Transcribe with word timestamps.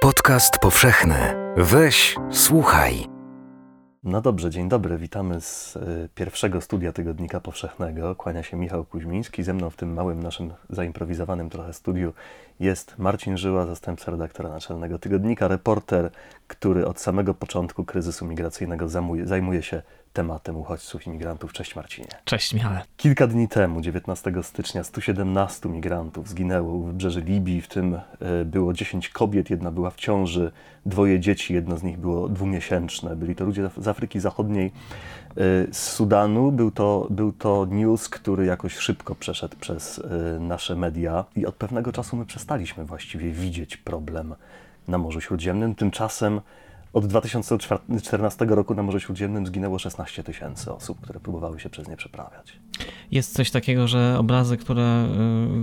Podcast 0.00 0.58
powszechny. 0.58 1.14
Weź, 1.56 2.16
słuchaj. 2.30 3.06
No 4.04 4.20
dobrze, 4.20 4.50
dzień 4.50 4.68
dobry. 4.68 4.98
Witamy 4.98 5.40
z 5.40 5.76
y, 5.76 6.08
pierwszego 6.14 6.60
studia 6.60 6.92
Tygodnika 6.92 7.40
Powszechnego. 7.40 8.14
Kłania 8.14 8.42
się 8.42 8.56
Michał 8.56 8.84
Kuźmiński. 8.84 9.42
Ze 9.42 9.54
mną 9.54 9.70
w 9.70 9.76
tym 9.76 9.92
małym 9.92 10.22
naszym 10.22 10.52
zaimprowizowanym 10.70 11.50
trochę 11.50 11.72
studiu 11.72 12.12
jest 12.60 12.98
Marcin 12.98 13.36
Żyła, 13.36 13.66
zastępca 13.66 14.10
redaktora 14.10 14.48
naczelnego 14.48 14.98
tygodnika, 14.98 15.48
reporter, 15.48 16.10
który 16.46 16.86
od 16.86 17.00
samego 17.00 17.34
początku 17.34 17.84
kryzysu 17.84 18.26
migracyjnego 18.26 18.88
zajmuje 19.24 19.62
się 19.62 19.82
tematem 20.12 20.56
uchodźców 20.56 21.06
i 21.06 21.10
migrantów. 21.10 21.52
Cześć 21.52 21.76
Marcinie. 21.76 22.08
Cześć 22.24 22.54
Michale. 22.54 22.82
Kilka 22.96 23.26
dni 23.26 23.48
temu, 23.48 23.80
19 23.80 24.32
stycznia, 24.42 24.84
117 24.84 25.68
migrantów 25.68 26.28
zginęło 26.28 26.72
u 26.72 26.82
wybrzeży 26.82 27.20
Libii, 27.20 27.60
w 27.60 27.68
tym 27.68 27.94
e, 28.20 28.44
było 28.44 28.72
10 28.72 29.08
kobiet, 29.08 29.50
jedna 29.50 29.70
była 29.70 29.90
w 29.90 29.96
ciąży, 29.96 30.52
dwoje 30.86 31.20
dzieci, 31.20 31.54
jedno 31.54 31.76
z 31.78 31.82
nich 31.82 31.98
było 31.98 32.28
dwumiesięczne. 32.28 33.16
Byli 33.16 33.34
to 33.34 33.44
ludzie 33.44 33.70
z 33.76 33.88
Afryki 33.88 34.20
Zachodniej, 34.20 34.66
e, 34.66 35.32
z 35.72 35.78
Sudanu. 35.78 36.52
Był 36.52 36.70
to, 36.70 37.06
był 37.10 37.32
to 37.32 37.66
news, 37.70 38.08
który 38.08 38.44
jakoś 38.44 38.76
szybko 38.76 39.14
przeszedł 39.14 39.56
przez 39.56 39.98
e, 39.98 40.40
nasze 40.40 40.76
media 40.76 41.24
i 41.36 41.46
od 41.46 41.54
pewnego 41.54 41.92
czasu 41.92 42.16
my 42.16 42.26
przestaliśmy 42.26 42.84
właściwie 42.84 43.30
widzieć 43.30 43.76
problem 43.76 44.34
na 44.88 44.98
Morzu 44.98 45.20
Śródziemnym. 45.20 45.74
Tymczasem 45.74 46.40
od 46.92 47.06
2014 47.06 48.44
roku 48.44 48.74
na 48.74 48.82
Morzu 48.82 49.00
Śródziemnym 49.00 49.46
zginęło 49.46 49.78
16 49.78 50.24
tysięcy 50.24 50.72
osób, 50.72 51.00
które 51.00 51.20
próbowały 51.20 51.60
się 51.60 51.70
przez 51.70 51.88
nie 51.88 51.96
przeprawiać. 51.96 52.60
Jest 53.10 53.34
coś 53.34 53.50
takiego, 53.50 53.88
że 53.88 54.16
obrazy, 54.18 54.56
które 54.56 55.08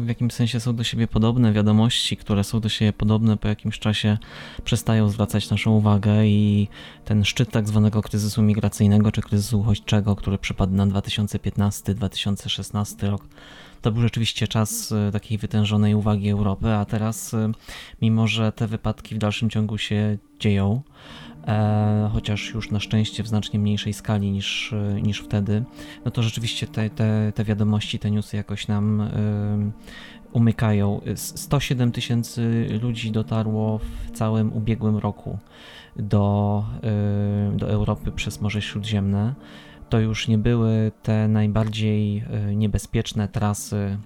y, 0.02 0.06
w 0.06 0.08
jakimś 0.08 0.34
sensie 0.34 0.60
są 0.60 0.76
do 0.76 0.84
siebie 0.84 1.08
podobne, 1.08 1.54
wiadomości, 1.54 2.18
które 2.18 2.44
są 2.44 2.60
do 2.60 2.70
siebie 2.70 2.94
podobne, 2.94 3.38
po 3.38 3.48
jakimś 3.48 3.80
czasie 3.80 4.18
przestają 4.64 5.10
zwracać 5.10 5.50
naszą 5.50 5.72
uwagę 5.72 6.26
i 6.26 6.68
ten 7.06 7.26
szczyt 7.26 7.52
tak 7.52 7.68
zwanego 7.68 8.02
kryzysu 8.02 8.42
migracyjnego 8.42 9.12
czy 9.12 9.22
kryzysu 9.22 9.60
uchodźczego, 9.60 10.16
który 10.16 10.38
przypadł 10.38 10.74
na 10.74 10.88
2015-2016 10.88 13.10
rok, 13.10 13.22
to 13.86 13.92
był 13.92 14.02
rzeczywiście 14.02 14.48
czas 14.48 14.92
y, 14.92 15.12
takiej 15.12 15.38
wytężonej 15.38 15.96
uwagi 15.96 16.30
Europy, 16.30 16.74
a 16.74 16.86
teraz, 16.86 17.34
y, 17.34 17.52
mimo 18.02 18.28
że 18.28 18.52
te 18.52 18.68
wypadki 18.68 19.16
w 19.16 19.18
dalszym 19.18 19.50
ciągu 19.50 19.78
się 19.78 20.18
dzieją, 20.40 20.82
e, 21.48 22.10
chociaż 22.14 22.54
już 22.54 22.72
na 22.72 22.80
szczęście 22.80 23.24
w 23.24 23.28
znacznie 23.28 23.60
mniejszej 23.60 23.94
skali 23.94 24.32
niż, 24.32 24.72
y, 24.72 25.02
niż 25.02 25.20
wtedy, 25.20 25.64
no 26.06 26.12
to 26.12 26.24
rzeczywiście 26.24 26.68
te, 26.68 26.90
te, 26.90 27.32
te 27.36 27.44
wiadomości, 27.44 28.00
te 28.00 28.12
newsy 28.12 28.38
jakoś 28.38 28.68
nam 28.68 29.10
umykają. 30.32 31.02
107 31.16 31.92
tysięcy 31.92 32.68
ludzi 32.82 33.12
dotarło 33.12 33.78
w 33.80 34.12
całym 34.12 34.54
ubiegłym 34.54 34.98
roku 34.98 35.38
do, 35.96 36.64
do 37.54 37.70
Europy 37.70 38.12
przez 38.12 38.42
Morze 38.42 38.62
Śródziemne 38.62 39.36
to 39.90 40.00
już 40.00 40.28
nie 40.28 40.38
były 40.38 40.92
te 41.04 41.28
najbardziej 41.28 42.18
e, 42.18 42.56
niebezpieczne 42.56 43.28
trasy 43.28 43.76
e, 43.76 43.98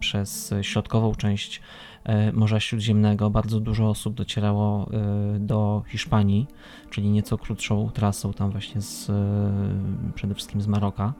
przez 0.00 0.54
środkową 0.62 1.14
część 1.14 1.60
e, 2.04 2.32
Morza 2.32 2.60
Śródziemnego. 2.60 3.30
Bardzo 3.30 3.60
dużo 3.60 3.88
osób 3.88 4.14
docierało 4.14 4.90
do 5.38 5.82
Hiszpanii, 5.86 6.46
czyli 6.90 7.10
nieco 7.10 7.38
krótszą 7.38 7.90
trasą, 7.90 8.32
tam 8.32 8.50
właśnie 8.50 8.80
z, 8.80 9.10
przede 10.14 10.34
wszystkim 10.34 10.60
z 10.60 10.66
Maroka. 10.66 11.14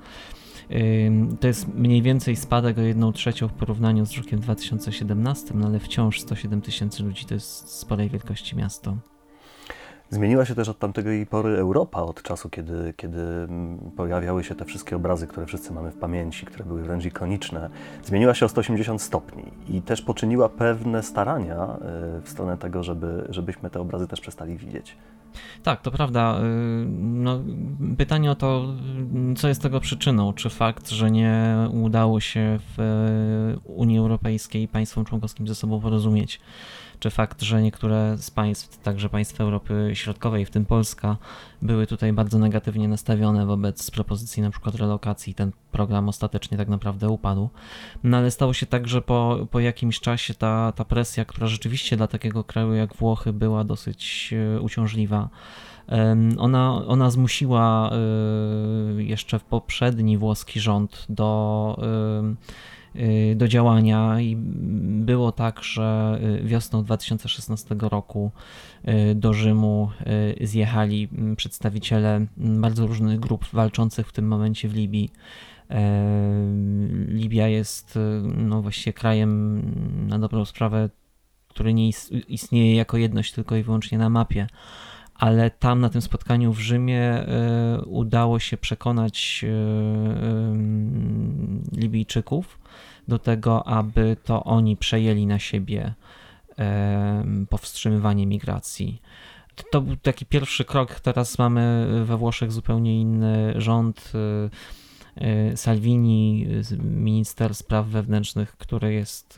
To 1.40 1.46
jest 1.46 1.74
mniej 1.74 2.02
więcej 2.02 2.36
spadek 2.36 2.78
o 2.78 2.80
1 2.80 3.12
trzecią 3.12 3.48
w 3.48 3.52
porównaniu 3.52 4.06
z 4.06 4.16
rokiem 4.16 4.40
2017, 4.40 5.54
no 5.54 5.66
ale 5.66 5.78
wciąż 5.78 6.20
107 6.20 6.60
tysięcy 6.60 7.02
ludzi 7.02 7.24
to 7.24 7.34
jest 7.34 7.78
sporej 7.78 8.10
wielkości 8.10 8.56
miasto. 8.56 8.96
Zmieniła 10.10 10.44
się 10.44 10.54
też 10.54 10.68
od 10.68 10.78
tamtej 10.78 11.26
pory 11.26 11.58
Europa, 11.58 12.02
od 12.02 12.22
czasu, 12.22 12.48
kiedy, 12.48 12.94
kiedy 12.96 13.20
pojawiały 13.96 14.44
się 14.44 14.54
te 14.54 14.64
wszystkie 14.64 14.96
obrazy, 14.96 15.26
które 15.26 15.46
wszyscy 15.46 15.72
mamy 15.72 15.90
w 15.90 15.96
pamięci, 15.96 16.46
które 16.46 16.64
były 16.64 16.82
wręcz 16.82 17.04
ikoniczne. 17.04 17.70
Zmieniła 18.04 18.34
się 18.34 18.46
o 18.46 18.48
180 18.48 19.02
stopni 19.02 19.44
i 19.68 19.82
też 19.82 20.02
poczyniła 20.02 20.48
pewne 20.48 21.02
starania 21.02 21.56
e, 21.56 21.76
w 22.20 22.28
stronę 22.28 22.58
tego, 22.58 22.82
żeby, 22.82 23.26
żebyśmy 23.28 23.70
te 23.70 23.80
obrazy 23.80 24.06
też 24.06 24.20
przestali 24.20 24.56
widzieć. 24.56 24.96
Tak, 25.62 25.82
to 25.82 25.90
prawda. 25.90 26.40
Y, 26.40 26.86
no, 26.98 27.40
pytanie 27.98 28.30
o 28.30 28.34
to, 28.34 28.74
co 29.36 29.48
jest 29.48 29.62
tego 29.62 29.80
przyczyną. 29.80 30.32
Czy 30.32 30.50
fakt, 30.50 30.90
że 30.90 31.10
nie 31.10 31.54
udało 31.72 32.20
się 32.20 32.58
w 32.76 33.56
Unii 33.64 33.98
Europejskiej 33.98 34.68
państwom 34.68 35.04
członkowskim 35.04 35.48
ze 35.48 35.54
sobą 35.54 35.80
porozumieć, 35.80 36.40
czy 36.98 37.10
fakt, 37.10 37.42
że 37.42 37.62
niektóre 37.62 38.18
z 38.18 38.30
państw, 38.30 38.78
także 38.78 39.08
państwa 39.08 39.44
Europy 39.44 39.90
Środkowej, 39.94 40.44
w 40.44 40.50
tym 40.50 40.64
Polska, 40.64 41.16
były 41.62 41.86
tutaj 41.86 42.12
bardzo 42.12 42.38
negatywnie 42.38 42.88
nastawione 42.88 43.46
wobec 43.46 43.90
propozycji 43.90 44.42
na 44.42 44.50
przykład 44.50 44.74
relokacji. 44.74 45.34
Ten 45.34 45.52
program 45.72 46.08
ostatecznie 46.08 46.58
tak 46.58 46.68
naprawdę 46.68 47.08
upadł. 47.08 47.48
No 48.04 48.16
ale 48.16 48.30
stało 48.30 48.52
się 48.52 48.66
tak, 48.66 48.88
że 48.88 49.02
po, 49.02 49.46
po 49.50 49.60
jakimś 49.60 50.00
czasie 50.00 50.34
ta, 50.34 50.72
ta 50.72 50.84
presja, 50.84 51.24
która 51.24 51.46
rzeczywiście 51.46 51.96
dla 51.96 52.06
takiego 52.06 52.44
kraju 52.44 52.74
jak 52.74 52.94
Włochy 52.94 53.32
była 53.32 53.64
dosyć 53.64 54.34
e, 54.56 54.60
ona, 56.38 56.86
ona 56.86 57.10
zmusiła 57.10 57.90
e, 57.90 59.02
jeszcze 59.02 59.38
w 59.38 59.44
poprzedni 59.44 60.18
włoski 60.18 60.60
rząd 60.60 61.06
do 61.08 61.76
Y, 62.96 63.34
do 63.36 63.48
działania 63.48 64.20
i 64.20 64.36
było 65.06 65.32
tak, 65.32 65.62
że 65.62 66.18
y, 66.40 66.44
wiosną 66.44 66.84
2016 66.84 67.76
roku 67.80 68.30
y, 68.88 69.14
do 69.14 69.32
Rzymu 69.32 69.90
zjechali 70.40 71.08
mm, 71.12 71.36
przedstawiciele 71.36 72.14
mm, 72.16 72.60
bardzo 72.60 72.86
różnych 72.86 73.20
grup 73.20 73.44
walczących 73.52 74.08
w 74.08 74.12
tym 74.12 74.28
momencie 74.28 74.68
w 74.68 74.74
Libii. 74.74 75.10
Libia 77.08 77.48
jest 77.48 77.98
no 78.36 78.62
właściwie 78.62 78.92
krajem 78.92 79.62
na 80.08 80.18
dobrą 80.18 80.44
sprawę, 80.44 80.90
który 81.48 81.74
nie 81.74 81.90
istnieje 82.28 82.74
jako 82.74 82.96
jedność 82.96 83.32
tylko 83.32 83.56
i 83.56 83.62
wyłącznie 83.62 83.98
na 83.98 84.08
mapie 84.10 84.46
ale 85.18 85.50
tam 85.50 85.80
na 85.80 85.88
tym 85.88 86.00
spotkaniu 86.00 86.52
w 86.52 86.58
Rzymie 86.58 87.26
udało 87.86 88.38
się 88.38 88.56
przekonać 88.56 89.44
Libijczyków, 91.72 92.58
do 93.08 93.18
tego, 93.18 93.66
aby 93.66 94.16
to 94.24 94.44
oni 94.44 94.76
przejęli 94.76 95.26
na 95.26 95.38
siebie 95.38 95.94
powstrzymywanie 97.48 98.26
migracji. 98.26 99.02
To 99.70 99.80
był 99.80 99.96
taki 99.96 100.26
pierwszy 100.26 100.64
krok. 100.64 101.00
Teraz 101.00 101.38
mamy 101.38 101.86
we 102.04 102.16
Włoszech 102.16 102.52
zupełnie 102.52 103.00
inny 103.00 103.54
rząd. 103.56 104.12
Y, 105.22 105.56
Salvini, 105.56 106.46
minister 106.80 107.54
spraw 107.54 107.86
wewnętrznych, 107.86 108.56
który 108.56 108.92
jest 108.92 109.36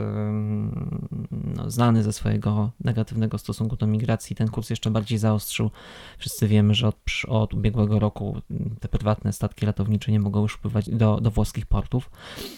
no, 1.56 1.70
znany 1.70 2.02
ze 2.02 2.12
swojego 2.12 2.70
negatywnego 2.80 3.38
stosunku 3.38 3.76
do 3.76 3.86
migracji, 3.86 4.36
ten 4.36 4.48
kurs 4.48 4.70
jeszcze 4.70 4.90
bardziej 4.90 5.18
zaostrzył. 5.18 5.70
Wszyscy 6.18 6.48
wiemy, 6.48 6.74
że 6.74 6.88
od, 6.88 6.96
od 7.28 7.54
ubiegłego 7.54 7.98
roku 7.98 8.40
te 8.80 8.88
prywatne 8.88 9.32
statki 9.32 9.66
ratownicze 9.66 10.12
nie 10.12 10.20
mogą 10.20 10.42
już 10.42 10.54
wpływać 10.54 10.90
do, 10.90 11.20
do 11.20 11.30
włoskich 11.30 11.66
portów, 11.66 12.10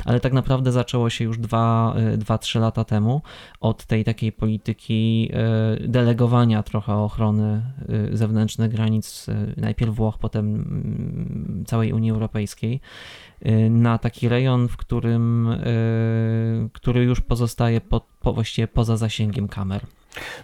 ale 0.05 0.21
tak 0.21 0.33
naprawdę 0.33 0.73
zaczęło 0.73 1.11
się 1.11 1.25
już 1.25 1.39
2-3 1.39 2.57
y, 2.57 2.61
lata 2.61 2.85
temu 2.85 3.23
od 3.61 3.85
tej 3.87 4.05
takiej 4.05 4.33
polityki 4.33 5.31
y, 5.85 5.89
delegowania 5.89 6.63
trochę 6.63 6.95
ochrony 6.95 7.63
zewnętrznych 8.13 8.71
granic, 8.71 9.27
najpierw 9.57 9.95
Włoch, 9.95 10.19
potem 10.19 10.55
mm, 10.55 11.65
całej 11.67 11.93
Unii 11.93 12.11
Europejskiej. 12.11 12.81
Y, 13.47 13.71
na 13.71 13.99
taki 13.99 14.29
rejon, 14.29 14.69
w 14.69 14.77
którym, 14.77 15.49
y, 15.49 16.69
który 16.73 17.05
już 17.05 17.21
pozostaje 17.21 17.81
po, 17.81 18.01
po, 18.21 18.33
właściwie 18.33 18.69
poza 18.69 18.97
zasięgiem 18.97 19.49
kamer. 19.49 19.87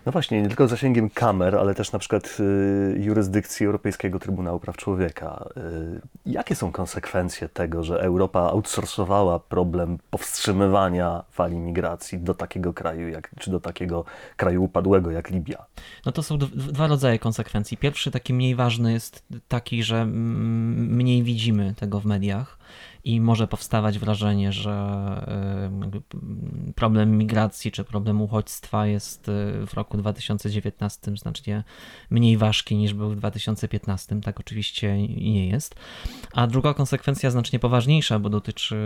No 0.06 0.12
właśnie, 0.12 0.42
nie 0.42 0.48
tylko 0.48 0.68
zasięgiem 0.68 1.10
kamer, 1.10 1.56
ale 1.56 1.74
też 1.74 1.92
na 1.92 1.98
przykład 1.98 2.36
y, 2.40 2.98
jurysdykcji 2.98 3.66
Europejskiego 3.66 4.18
Trybunału 4.18 4.60
Praw 4.60 4.76
Człowieka. 4.76 5.48
Y, 5.56 6.00
jakie 6.26 6.54
są 6.54 6.72
konsekwencje 6.72 7.48
tego, 7.48 7.84
że 7.84 8.00
Europa 8.00 8.40
outsourcowała 8.40 9.38
problem 9.38 9.98
powstrzymywania 10.10 11.24
fali 11.30 11.56
migracji 11.56 12.18
do 12.18 12.34
takiego 12.34 12.74
kraju, 12.74 13.08
jak, 13.08 13.30
czy 13.38 13.50
do 13.50 13.60
takiego 13.60 14.04
kraju 14.36 14.64
upadłego 14.64 15.10
jak 15.10 15.30
Libia? 15.30 15.64
No 16.06 16.12
to 16.12 16.22
są 16.22 16.38
dwa 16.38 16.86
rodzaje 16.86 17.18
konsekwencji. 17.18 17.76
Pierwszy, 17.76 18.10
taki 18.10 18.34
mniej 18.34 18.54
ważny, 18.54 18.92
jest 18.92 19.22
taki, 19.48 19.82
że 19.82 20.06
mniej 20.06 21.22
widzimy 21.22 21.74
tego 21.74 22.00
w 22.00 22.06
mediach 22.06 22.58
i 23.04 23.20
może 23.20 23.48
powstawać 23.48 23.98
wrażenie, 23.98 24.52
że 24.52 24.98
problem 26.74 27.18
migracji 27.18 27.72
czy 27.72 27.84
problem 27.84 28.22
uchodźstwa 28.22 28.86
jest 28.86 29.28
y, 29.28 29.66
w 29.66 29.74
roku 29.74 29.96
2019 29.96 31.16
znacznie 31.16 31.64
mniej 32.10 32.36
ważki 32.36 32.76
niż 32.76 32.94
był 32.94 33.10
w 33.10 33.16
2015. 33.16 34.20
Tak 34.20 34.40
oczywiście 34.40 35.08
nie 35.08 35.48
jest. 35.48 35.74
A 36.32 36.46
druga 36.46 36.74
konsekwencja, 36.74 37.30
znacznie 37.30 37.58
poważniejsza, 37.58 38.18
bo 38.18 38.30
dotyczy 38.30 38.76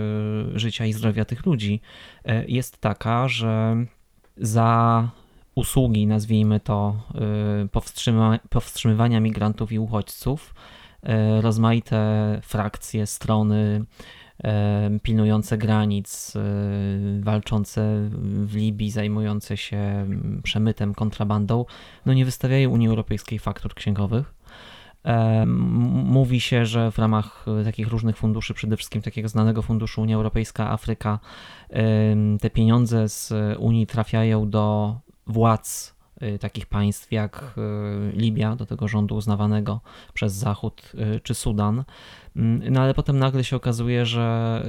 życia 0.54 0.86
i 0.86 0.92
zdrowia 0.92 1.24
tych 1.24 1.46
ludzi, 1.46 1.80
y, 2.28 2.44
jest 2.48 2.80
taka, 2.80 3.28
że 3.28 3.76
za 4.36 5.08
usługi, 5.54 6.06
nazwijmy 6.06 6.60
to, 6.60 6.96
y, 7.64 7.68
powstrzyma, 7.68 8.38
powstrzymywania 8.50 9.20
migrantów 9.20 9.72
i 9.72 9.78
uchodźców, 9.78 10.54
rozmaite 11.40 12.40
frakcje, 12.42 13.06
strony 13.06 13.84
y, 14.40 15.00
pilnujące 15.02 15.58
granic, 15.58 16.32
walczące 17.20 18.08
w 18.46 18.54
Libii, 18.54 18.90
zajmujące 18.90 19.56
się 19.56 20.06
przemytem, 20.42 20.94
kontrabandą, 20.94 21.64
no 22.06 22.12
nie 22.12 22.24
wystawiają 22.24 22.70
Unii 22.70 22.88
Europejskiej 22.88 23.38
faktur 23.38 23.74
księgowych. 23.74 24.34
Mówi 26.04 26.40
się, 26.40 26.66
że 26.66 26.90
w 26.90 26.98
ramach 26.98 27.46
takich 27.64 27.88
różnych 27.88 28.16
funduszy, 28.16 28.54
przede 28.54 28.76
wszystkim 28.76 29.02
takiego 29.02 29.28
znanego 29.28 29.62
funduszu 29.62 30.02
Unia 30.02 30.16
Europejska, 30.16 30.70
Afryka, 30.70 31.18
te 32.40 32.50
pieniądze 32.50 33.08
z 33.08 33.32
Unii 33.58 33.86
trafiają 33.86 34.50
do 34.50 34.96
władz 35.26 35.91
takich 36.40 36.66
państw 36.66 37.12
jak 37.12 37.54
y, 38.12 38.16
Libia, 38.16 38.56
do 38.56 38.66
tego 38.66 38.88
rządu 38.88 39.14
uznawanego 39.14 39.80
przez 40.14 40.32
Zachód, 40.32 40.92
y, 40.94 41.20
czy 41.20 41.34
Sudan. 41.34 41.84
Mm, 42.36 42.72
no 42.72 42.80
ale 42.80 42.94
potem 42.94 43.18
nagle 43.18 43.44
się 43.44 43.56
okazuje, 43.56 44.06
że 44.06 44.62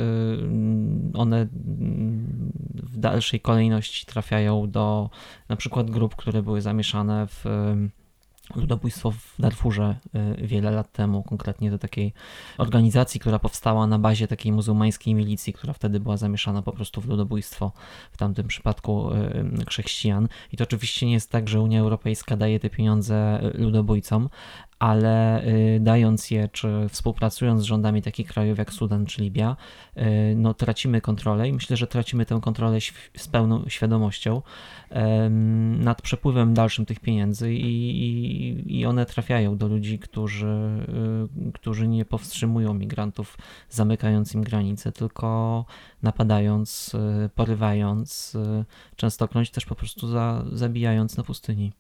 one 1.14 1.38
mm, 1.38 2.52
w 2.74 2.98
dalszej 2.98 3.40
kolejności 3.40 4.06
trafiają 4.06 4.72
do 4.72 5.10
na 5.50 5.56
przykład 5.56 5.92
grup, 5.92 6.16
które 6.16 6.44
były 6.44 6.62
zamieszane 6.62 7.28
w 7.28 7.46
ludobójstwo 8.56 9.12
w 9.12 9.36
Darfurze 9.40 9.96
y, 10.40 10.48
wiele 10.48 10.72
lat 10.72 10.92
temu, 10.92 11.24
konkretnie 11.24 11.72
do 11.72 11.78
takiej 11.80 12.14
organizacji, 12.58 13.20
która 13.20 13.40
powstała 13.40 13.88
na 13.88 14.00
bazie 14.00 14.28
takiej 14.28 14.52
muzułmańskiej 14.52 15.16
milicji, 15.16 15.54
która 15.54 15.74
wtedy 15.74 16.00
była 16.00 16.18
zamieszana 16.18 16.62
po 16.62 16.72
prostu 16.72 17.02
w 17.02 17.08
ludobójstwo, 17.08 17.72
w 18.12 18.18
tamtym 18.18 18.48
przypadku 18.48 19.12
y, 19.14 19.66
chrześcijan. 19.68 20.28
I 20.52 20.58
to 20.58 20.64
oczywiście 20.64 21.06
nie 21.06 21.14
jest 21.14 21.32
tak, 21.32 21.50
że 21.50 21.62
Unia 21.62 21.80
Europejska 21.80 22.38
daje 22.38 22.60
te 22.60 22.70
pieniądze 22.70 23.40
ludobójcom, 23.54 24.30
ale 24.84 25.46
y, 25.48 25.80
dając 25.82 26.32
je, 26.32 26.48
czy 26.48 26.90
współpracując 26.90 27.62
z 27.62 27.64
rządami 27.64 28.02
takich 28.02 28.28
krajów 28.28 28.58
jak 28.58 28.74
Sudan 28.74 29.06
czy 29.06 29.22
Libia, 29.22 29.56
y, 29.98 30.02
no 30.36 30.54
tracimy 30.54 31.02
kontrolę 31.02 31.50
i 31.50 31.54
myślę, 31.54 31.78
że 31.78 31.88
tracimy 31.88 32.26
tę 32.26 32.40
kontrolę 32.42 32.78
z 33.18 33.28
pełną 33.28 33.64
świadomością 33.68 34.42
nad 35.80 36.02
przepływem 36.02 36.54
dalszym 36.54 36.86
tych 36.86 37.00
pieniędzy 37.00 37.54
i, 37.54 38.80
i 38.80 38.86
one 38.86 39.06
trafiają 39.06 39.58
do 39.58 39.68
ludzi, 39.68 40.00
którzy, 40.00 40.86
y, 41.48 41.52
którzy 41.52 41.88
nie 41.88 42.06
powstrzymują 42.06 42.74
migrantów 42.74 43.38
zamykając 43.70 44.36
im 44.36 44.42
granice, 44.42 44.92
tylko 44.92 45.66
napadając, 46.02 46.96
porywając, 47.36 48.38
częstokroć 48.96 49.52
też 49.52 49.66
po 49.66 49.76
prostu 49.76 50.08
za, 50.08 50.46
zabijając 50.52 51.18
na 51.18 51.24
pustyni. 51.24 51.74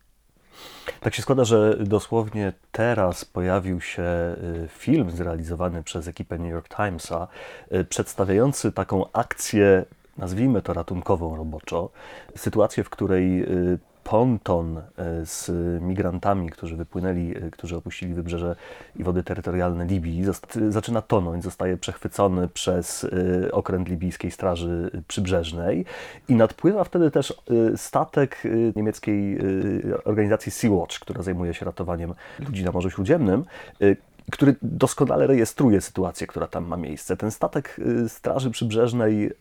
Tak 0.99 1.15
się 1.15 1.21
składa, 1.21 1.43
że 1.43 1.77
dosłownie 1.79 2.53
teraz 2.71 3.25
pojawił 3.25 3.81
się 3.81 4.03
y, 4.03 4.67
film 4.67 5.11
zrealizowany 5.11 5.83
przez 5.83 6.07
ekipę 6.07 6.37
New 6.37 6.51
York 6.51 6.69
Timesa, 6.75 7.27
y, 7.73 7.85
przedstawiający 7.85 8.71
taką 8.71 9.11
akcję, 9.11 9.85
nazwijmy 10.17 10.61
to 10.61 10.73
ratunkową 10.73 11.35
roboczo, 11.35 11.89
sytuację, 12.35 12.83
w 12.83 12.89
której 12.89 13.43
y, 13.43 13.79
ponton 14.03 14.77
e, 14.77 14.81
z 15.25 15.51
migrantami, 15.81 16.49
którzy 16.49 16.75
wypłynęli, 16.75 17.37
e, 17.37 17.51
którzy 17.51 17.75
opuścili 17.75 18.13
wybrzeże 18.13 18.55
i 18.95 19.03
wody 19.03 19.23
terytorialne 19.23 19.85
Libii, 19.85 20.23
zaczyna 20.69 21.01
tonąć, 21.01 21.43
zostaje 21.43 21.77
przechwycony 21.77 22.47
przez 22.47 23.03
e, 23.45 23.51
okręt 23.51 23.89
libijskiej 23.89 24.31
Straży 24.31 25.03
Przybrzeżnej 25.07 25.85
i 26.29 26.35
nadpływa 26.35 26.83
wtedy 26.83 27.11
też 27.11 27.33
statek 27.75 28.43
niemieckiej 28.75 29.37
organizacji 30.05 30.51
Sea-Watch, 30.51 30.99
która 30.99 31.23
zajmuje 31.23 31.53
się 31.53 31.65
ratowaniem 31.65 32.13
ludzi 32.39 32.63
na 32.63 32.71
Morzu 32.71 32.89
Śródziemnym, 32.89 33.45
który 34.31 34.55
doskonale 34.61 35.27
rejestruje 35.27 35.81
sytuację, 35.81 36.27
która 36.27 36.47
tam 36.47 36.65
ma 36.65 36.77
miejsce. 36.77 37.17
Ten 37.17 37.31
statek 37.31 37.77
Straży 38.07 38.51
Przybrzeżnej 38.51 39.31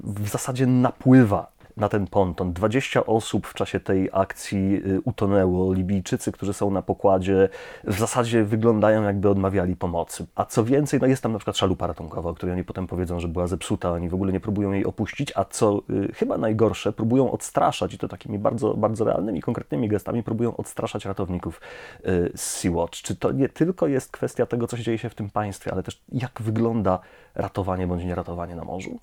w 0.00 0.28
zasadzie 0.28 0.66
napływa 0.66 1.53
na 1.76 1.88
ten 1.88 2.06
ponton. 2.06 2.52
20 2.52 3.06
osób 3.06 3.46
w 3.46 3.54
czasie 3.54 3.80
tej 3.80 4.10
akcji 4.12 4.82
y, 4.86 5.00
utonęło. 5.04 5.72
Libijczycy, 5.72 6.32
którzy 6.32 6.52
są 6.52 6.70
na 6.70 6.82
pokładzie, 6.82 7.48
w 7.84 7.98
zasadzie 7.98 8.44
wyglądają 8.44 9.02
jakby 9.02 9.28
odmawiali 9.28 9.76
pomocy. 9.76 10.26
A 10.34 10.44
co 10.44 10.64
więcej, 10.64 11.00
no 11.00 11.06
jest 11.06 11.22
tam 11.22 11.32
na 11.32 11.38
przykład 11.38 11.56
szalupa 11.56 11.86
ratunkowa, 11.86 12.30
o 12.30 12.34
której 12.34 12.52
oni 12.52 12.64
potem 12.64 12.86
powiedzą, 12.86 13.20
że 13.20 13.28
była 13.28 13.46
zepsuta, 13.46 13.92
oni 13.92 14.08
w 14.08 14.14
ogóle 14.14 14.32
nie 14.32 14.40
próbują 14.40 14.72
jej 14.72 14.84
opuścić, 14.84 15.32
a 15.34 15.44
co 15.44 15.82
y, 15.90 16.12
chyba 16.14 16.38
najgorsze, 16.38 16.92
próbują 16.92 17.30
odstraszać 17.30 17.94
i 17.94 17.98
to 17.98 18.08
takimi 18.08 18.38
bardzo, 18.38 18.74
bardzo 18.74 19.04
realnymi, 19.04 19.42
konkretnymi 19.42 19.88
gestami 19.88 20.22
próbują 20.22 20.56
odstraszać 20.56 21.04
ratowników 21.04 21.60
y, 22.00 22.32
z 22.34 22.64
Sea-Watch. 22.64 23.02
Czy 23.02 23.16
to 23.16 23.32
nie 23.32 23.48
tylko 23.48 23.86
jest 23.86 24.12
kwestia 24.12 24.46
tego, 24.46 24.66
co 24.66 24.76
się 24.76 24.82
dzieje 24.82 24.98
się 24.98 25.08
w 25.10 25.14
tym 25.14 25.30
państwie, 25.30 25.72
ale 25.72 25.82
też 25.82 26.02
jak 26.12 26.42
wygląda 26.42 26.98
ratowanie 27.34 27.86
bądź 27.86 28.04
nieratowanie 28.04 28.56
na 28.56 28.64
morzu? 28.64 28.98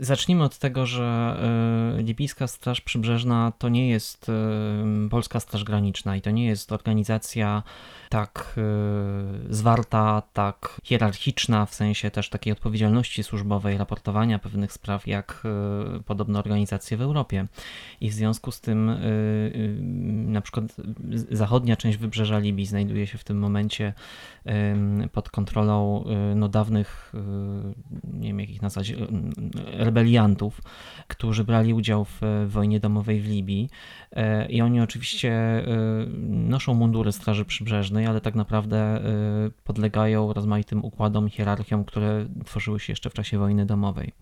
Zacznijmy 0.00 0.44
od 0.44 0.58
tego, 0.58 0.86
że 0.86 1.36
y, 1.98 2.02
Libijska 2.02 2.46
Straż 2.46 2.80
Przybrzeżna 2.80 3.52
to 3.58 3.68
nie 3.68 3.88
jest 3.88 4.28
y, 5.06 5.08
Polska 5.10 5.40
Straż 5.40 5.64
Graniczna 5.64 6.16
i 6.16 6.20
to 6.20 6.30
nie 6.30 6.46
jest 6.46 6.72
organizacja 6.72 7.62
tak 8.08 8.54
y, 9.50 9.54
zwarta, 9.54 10.22
tak 10.32 10.80
hierarchiczna 10.82 11.66
w 11.66 11.74
sensie 11.74 12.10
też 12.10 12.28
takiej 12.28 12.52
odpowiedzialności 12.52 13.22
służbowej, 13.22 13.78
raportowania 13.78 14.38
pewnych 14.38 14.72
spraw, 14.72 15.06
jak 15.06 15.42
podobne 16.06 16.38
organizacje 16.38 16.96
w 16.96 17.02
Europie. 17.02 17.46
I 18.00 18.10
w 18.10 18.14
związku 18.14 18.50
z 18.50 18.60
tym 18.60 18.90
na 20.32 20.40
przykład 20.40 20.64
zachodnia 21.30 21.76
część 21.76 21.98
wybrzeża 21.98 22.38
Libii 22.38 22.66
znajduje 22.66 23.06
się 23.06 23.18
w 23.18 23.24
tym 23.24 23.38
momencie 23.38 23.92
pod 25.12 25.30
kontrolą 25.30 26.04
no, 26.34 26.48
dawnych, 26.48 27.12
jak 28.44 28.50
ich 28.50 28.62
nazwać, 28.62 28.92
rebeliantów, 29.72 30.60
którzy 31.08 31.44
brali 31.44 31.74
udział 31.74 32.04
w 32.04 32.20
wojnie 32.48 32.80
domowej 32.80 33.20
w 33.20 33.26
Libii. 33.26 33.68
E, 34.12 34.46
I 34.46 34.60
oni 34.60 34.80
oczywiście 34.80 35.32
e, 35.32 35.64
noszą 36.28 36.74
mundury 36.74 37.12
Straży 37.12 37.44
Przybrzeżnej, 37.44 38.06
ale 38.06 38.20
tak 38.20 38.34
naprawdę 38.34 38.76
e, 38.76 39.00
podlegają 39.64 40.32
rozmaitym 40.32 40.84
układom, 40.84 41.28
hierarchiom, 41.28 41.84
które 41.84 42.26
tworzyły 42.44 42.80
się 42.80 42.92
jeszcze 42.92 43.10
w 43.10 43.14
czasie 43.14 43.38
wojny 43.38 43.66
domowej. 43.66 44.12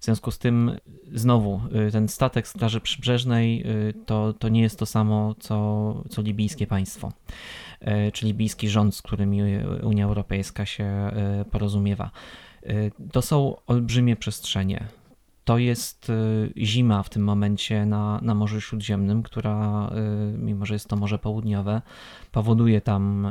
W 0.00 0.04
związku 0.04 0.30
z 0.30 0.38
tym, 0.38 0.76
znowu, 1.12 1.60
ten 1.92 2.08
statek 2.08 2.48
Straży 2.48 2.80
Przybrzeżnej 2.80 3.64
to, 4.06 4.32
to 4.32 4.48
nie 4.48 4.62
jest 4.62 4.78
to 4.78 4.86
samo, 4.86 5.34
co, 5.40 6.04
co 6.08 6.22
libijskie 6.22 6.66
państwo 6.66 7.12
czy 8.12 8.26
libijski 8.26 8.68
rząd, 8.68 8.94
z 8.94 9.02
którym 9.02 9.34
Unia 9.82 10.04
Europejska 10.04 10.66
się 10.66 11.10
porozumiewa. 11.50 12.10
To 13.12 13.22
są 13.22 13.56
olbrzymie 13.66 14.16
przestrzenie 14.16 14.88
to 15.50 15.58
jest 15.58 16.10
y, 16.10 16.52
zima 16.56 17.02
w 17.02 17.08
tym 17.08 17.24
momencie 17.24 17.86
na, 17.86 18.20
na 18.22 18.34
Morzu 18.34 18.60
Śródziemnym, 18.60 19.22
która, 19.22 19.90
y, 20.34 20.38
mimo 20.38 20.66
że 20.66 20.74
jest 20.74 20.88
to 20.88 20.96
Morze 20.96 21.18
Południowe, 21.18 21.82
powoduje 22.32 22.80
tam 22.80 23.26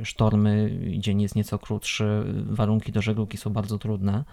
y, 0.00 0.04
sztormy, 0.04 0.78
dzień 0.98 1.22
jest 1.22 1.36
nieco 1.36 1.58
krótszy, 1.58 2.24
warunki 2.46 2.92
do 2.92 3.02
żeglugi 3.02 3.36
są 3.36 3.50
bardzo 3.50 3.78
trudne 3.78 4.24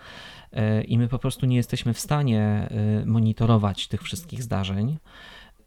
i 0.88 0.98
my 0.98 1.08
po 1.08 1.20
prostu 1.20 1.46
nie 1.46 1.56
jesteśmy 1.56 1.94
w 1.94 2.00
stanie 2.00 2.70
monitorować 3.06 3.88
tych 3.88 4.02
wszystkich 4.02 4.44
zdarzeń. 4.44 4.98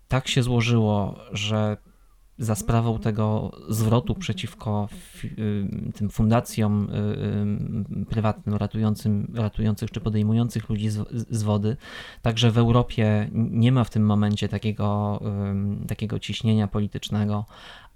Tak 0.08 0.28
się 0.28 0.42
złożyło, 0.42 1.18
że 1.32 1.76
za 2.38 2.54
sprawą 2.54 2.98
tego 2.98 3.52
zwrotu 3.68 4.14
przeciwko 4.14 4.88
y, 5.24 5.92
tym 5.94 6.10
fundacjom 6.10 6.88
y, 6.90 8.02
y, 8.02 8.06
prywatnym 8.06 8.56
ratującym, 8.56 9.32
ratujących 9.34 9.90
czy 9.90 10.00
podejmujących 10.00 10.68
ludzi 10.68 10.90
z, 10.90 11.08
z, 11.30 11.42
wody. 11.42 11.76
Także 12.22 12.50
w 12.50 12.58
Europie 12.58 13.30
nie 13.32 13.72
ma 13.72 13.84
w 13.84 13.90
tym 13.90 14.06
momencie 14.06 14.48
takiego, 14.48 15.20
takiego 15.88 16.18
ciśnienia 16.18 16.68
politycznego, 16.68 17.44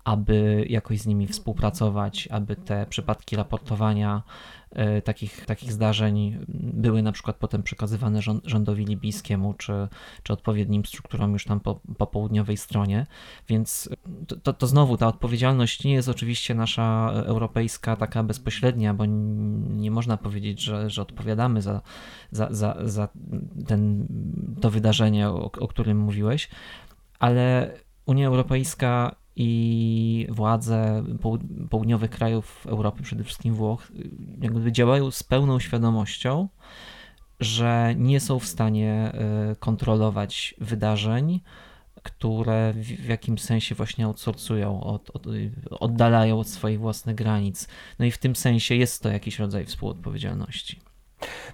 aby 0.04 0.66
jakoś 0.68 1.00
z 1.00 1.06
nimi 1.06 1.26
współpracować, 1.26 2.28
aby 2.30 2.56
te 2.56 2.86
przypadki 2.86 3.36
raportowania 3.36 4.22
e, 4.70 5.02
takich, 5.02 5.46
takich 5.46 5.72
zdarzeń 5.72 6.38
były 6.58 7.02
na 7.02 7.12
przykład 7.12 7.36
potem 7.36 7.62
przekazywane 7.62 8.20
rządowi 8.44 8.84
libijskiemu 8.84 9.54
czy, 9.54 9.88
czy 10.22 10.32
odpowiednim 10.32 10.84
strukturom 10.84 11.32
już 11.32 11.44
tam 11.44 11.60
po, 11.60 11.80
po 11.98 12.06
południowej 12.06 12.56
stronie. 12.56 13.06
Więc 13.48 13.88
to, 14.26 14.36
to, 14.36 14.52
to, 14.52 14.66
znowu 14.66 14.96
ta 14.96 15.08
odpowiedzialność 15.08 15.84
nie 15.84 15.92
jest 15.92 16.08
oczywiście 16.08 16.54
nasza 16.54 17.12
europejska 17.14 17.96
taka 17.96 18.22
bezpośrednia, 18.22 18.94
bo 18.94 19.04
nie 19.06 19.90
można 19.90 20.16
powiedzieć, 20.16 20.60
że, 20.60 20.90
że 20.90 21.02
odpowiadamy 21.02 21.62
za, 21.62 21.80
za, 22.30 22.48
za, 22.50 22.76
za 22.84 23.08
ten, 23.66 24.06
to 24.60 24.70
wydarzenie, 24.70 25.28
o, 25.28 25.50
o 25.60 25.68
którym 25.68 25.98
mówiłeś, 25.98 26.48
ale 27.18 27.74
Unia 28.06 28.26
Europejska 28.26 29.21
i 29.36 30.26
władze 30.30 31.04
południowych 31.70 32.10
krajów 32.10 32.66
Europy, 32.66 33.02
przede 33.02 33.24
wszystkim 33.24 33.54
Włoch, 33.54 33.92
jakby 34.40 34.72
działają 34.72 35.10
z 35.10 35.22
pełną 35.22 35.60
świadomością, 35.60 36.48
że 37.40 37.94
nie 37.96 38.20
są 38.20 38.38
w 38.38 38.46
stanie 38.46 38.92
e, 38.92 39.56
kontrolować 39.56 40.54
wydarzeń, 40.58 41.40
które 42.02 42.72
w 42.76 43.08
jakimś 43.08 43.40
sensie 43.40 43.74
właśnie 43.74 44.06
outsourcują, 44.06 44.80
od, 44.80 45.10
od, 45.10 45.26
oddalają 45.70 46.38
od 46.38 46.48
swoich 46.48 46.80
własnych 46.80 47.16
granic. 47.16 47.68
No 47.98 48.04
i 48.04 48.10
w 48.10 48.18
tym 48.18 48.36
sensie 48.36 48.74
jest 48.74 49.02
to 49.02 49.08
jakiś 49.08 49.38
rodzaj 49.38 49.66
współodpowiedzialności. 49.66 50.80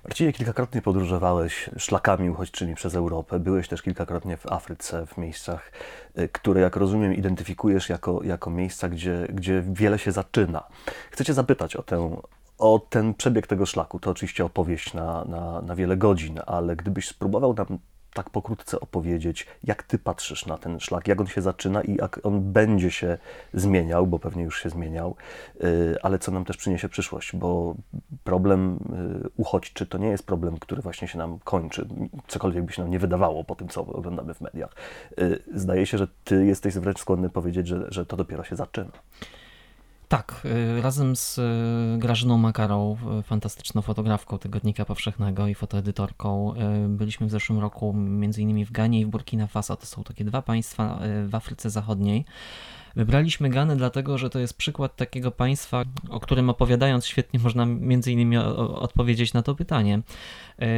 Marcinie, 0.05 0.33
kilkakrotnie 0.33 0.83
podróżowałeś 0.83 1.71
szlakami 1.77 2.31
uchodźczymi 2.31 2.75
przez 2.75 2.95
Europę. 2.95 3.39
Byłeś 3.39 3.69
też 3.69 3.83
kilkakrotnie 3.83 4.37
w 4.37 4.53
Afryce, 4.53 5.07
w 5.07 5.19
miejscach, 5.19 5.73
y, 6.19 6.29
które, 6.29 6.61
jak 6.61 6.77
rozumiem, 6.77 7.15
identyfikujesz 7.15 7.89
jako, 7.89 8.23
jako 8.23 8.51
miejsca, 8.51 8.89
gdzie, 8.89 9.27
gdzie 9.33 9.63
wiele 9.73 9.99
się 9.99 10.13
zaczyna. 10.13 10.65
Chcę 11.11 11.25
Cię 11.25 11.35
zapytać 11.35 11.77
o, 11.77 11.83
tę, 11.83 12.17
o 12.59 12.87
ten 12.91 13.15
przebieg 13.15 13.47
tego 13.47 13.67
szlaku. 13.67 14.01
To 14.01 14.11
oczywiście 14.11 14.45
opowieść 14.45 14.95
na, 14.95 15.25
na, 15.25 15.63
na 15.63 15.75
wiele 15.75 15.97
godzin, 15.97 16.41
ale 16.47 16.77
gdybyś 16.77 17.09
spróbował 17.09 17.55
nam 17.55 17.79
tak 18.15 18.31
pokrótce 18.31 18.81
opowiedzieć, 18.81 19.47
jak 19.65 19.83
ty 19.83 19.99
patrzysz 19.99 20.47
na 20.47 20.59
ten 20.59 20.81
szlak, 20.81 21.09
jak 21.09 21.21
on 21.21 21.27
się 21.27 21.43
zaczyna 21.43 21.83
i 21.83 21.95
jak 21.95 22.21
on 22.23 22.53
będzie 22.53 22.91
się 22.91 23.19
zmieniał, 23.55 24.07
bo 24.07 24.19
pewnie 24.19 24.43
już 24.43 24.63
się 24.63 24.71
zmieniał, 24.71 25.17
y, 25.65 25.97
ale 26.03 26.19
co 26.19 26.33
nam 26.33 26.45
też 26.45 26.57
przyniesie 26.57 26.89
przyszłość, 26.89 27.37
bo 27.37 27.75
problem 28.28 28.78
y, 29.26 29.30
uchodźczy 29.37 29.87
to 29.87 29.99
nie 29.99 30.08
jest 30.08 30.26
problem, 30.26 30.58
który 30.58 30.82
właśnie 30.82 31.08
się 31.08 31.18
nam 31.18 31.38
kończy, 31.38 31.88
cokolwiek 32.26 32.64
by 32.64 32.73
się 32.73 32.82
nam 32.82 32.90
nie 32.90 32.99
wydawało 32.99 33.44
po 33.44 33.54
tym, 33.54 33.68
co 33.68 33.87
oglądamy 33.87 34.35
w 34.35 34.40
mediach. 34.40 34.70
Y, 35.20 35.42
zdaje 35.54 35.87
się, 35.87 35.99
że 35.99 36.08
ty 36.25 36.47
jesteś 36.47 36.75
wręcz 36.75 36.99
skłonny 36.99 37.30
powiedzieć, 37.30 37.66
że, 37.66 37.87
że 37.88 38.06
to 38.06 38.16
dopiero 38.16 38.44
się 38.44 38.56
zaczyna. 38.56 38.90
Tak, 40.09 40.41
y, 40.79 40.83
razem 40.83 41.17
z 41.17 41.38
y, 41.38 41.99
Grażyną 41.99 42.38
Makarą, 42.38 42.97
fantastyczną 43.25 43.83
fotografką 43.83 44.38
Tygodnika 44.38 44.85
Powszechnego 44.85 45.47
i 45.47 45.55
fotoedytorką, 45.55 46.55
y, 46.55 46.88
byliśmy 46.88 47.27
w 47.27 47.31
zeszłym 47.31 47.59
roku 47.59 47.95
innymi 48.38 48.65
w 48.65 48.73
Ganie 48.73 49.00
i 49.00 49.07
w 49.07 49.09
Burkina 49.09 49.47
Faso. 49.47 49.77
To 49.77 49.87
są 49.87 50.05
takie 50.05 50.25
dwa 50.25 50.43
państwa 50.43 51.00
w 51.27 51.35
Afryce 51.35 51.71
Zachodniej. 51.71 52.25
Wybraliśmy 52.97 53.50
Ganę 53.50 53.77
dlatego, 53.77 54.19
że 54.19 54.31
to 54.31 54.38
jest 54.38 54.55
przykład 54.55 54.97
takiego 54.97 55.31
państwa, 55.31 55.85
o 56.11 56.21
którym 56.21 56.50
opowiadając 56.50 57.07
świetnie 57.07 57.41
można 57.41 57.67
między 57.67 58.12
innymi 58.12 58.37
odpowiedzieć 58.37 59.33
na 59.33 59.43
to 59.43 59.55
pytanie. 59.55 60.00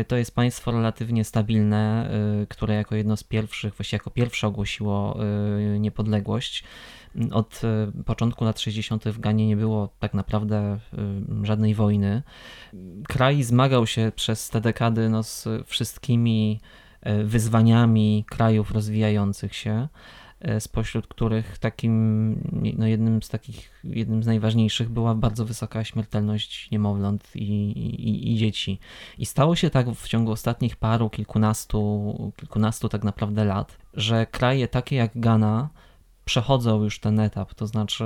To 0.09 0.17
jest 0.17 0.35
państwo 0.35 0.71
relatywnie 0.71 1.25
stabilne, 1.25 2.11
które 2.49 2.75
jako 2.75 2.95
jedno 2.95 3.17
z 3.17 3.25
pierwszych, 3.25 3.75
właściwie 3.75 3.97
jako 3.97 4.11
pierwsze 4.11 4.47
ogłosiło 4.47 5.19
niepodległość. 5.79 6.65
Od 7.33 7.61
e, 7.65 8.03
początku 8.05 8.45
lat 8.45 8.61
60. 8.61 9.05
w 9.05 9.21
Ganie 9.21 9.47
nie 9.47 9.57
było 9.57 9.89
tak 9.99 10.15
naprawdę 10.15 10.57
e, 10.57 10.79
żadnej 11.43 11.75
wojny. 11.75 12.23
Kraj 13.09 13.43
zmagał 13.43 13.87
się 13.87 14.13
przez 14.17 14.49
te 14.49 14.61
dekady 14.61 15.09
no, 15.09 15.23
z 15.23 15.49
wszystkimi 15.67 16.61
e, 17.01 17.25
wyzwaniami 17.25 18.25
krajów 18.29 18.71
rozwijających 18.71 19.55
się 19.55 19.89
spośród 20.59 21.07
których 21.07 21.59
takim, 21.59 22.73
no 22.79 22.87
jednym 22.87 23.23
z 23.23 23.29
takich, 23.29 23.71
jednym 23.85 24.23
z 24.23 24.27
najważniejszych 24.27 24.89
była 24.89 25.15
bardzo 25.15 25.45
wysoka 25.45 25.85
śmiertelność 25.85 26.71
niemowląt 26.71 27.37
i, 27.37 27.71
i, 27.71 28.33
i, 28.33 28.39
dzieci. 28.39 28.79
I 29.19 29.27
stało 29.27 29.57
się 29.57 29.71
tak 29.71 29.91
w 29.91 30.09
ciągu 30.09 30.33
ostatnich 30.33 30.77
paru, 30.77 31.11
kilkunastu, 31.11 32.33
kilkunastu 32.37 32.89
tak 32.89 33.05
naprawdę 33.05 33.45
lat, 33.45 33.79
że 33.95 34.27
kraje 34.27 34.69
takie 34.69 34.97
jak 34.97 35.11
Ghana 35.15 35.69
przechodzą 36.25 36.85
już 36.85 37.01
ten 37.01 37.21
etap, 37.21 37.55
to 37.55 37.67
znaczy 37.67 38.05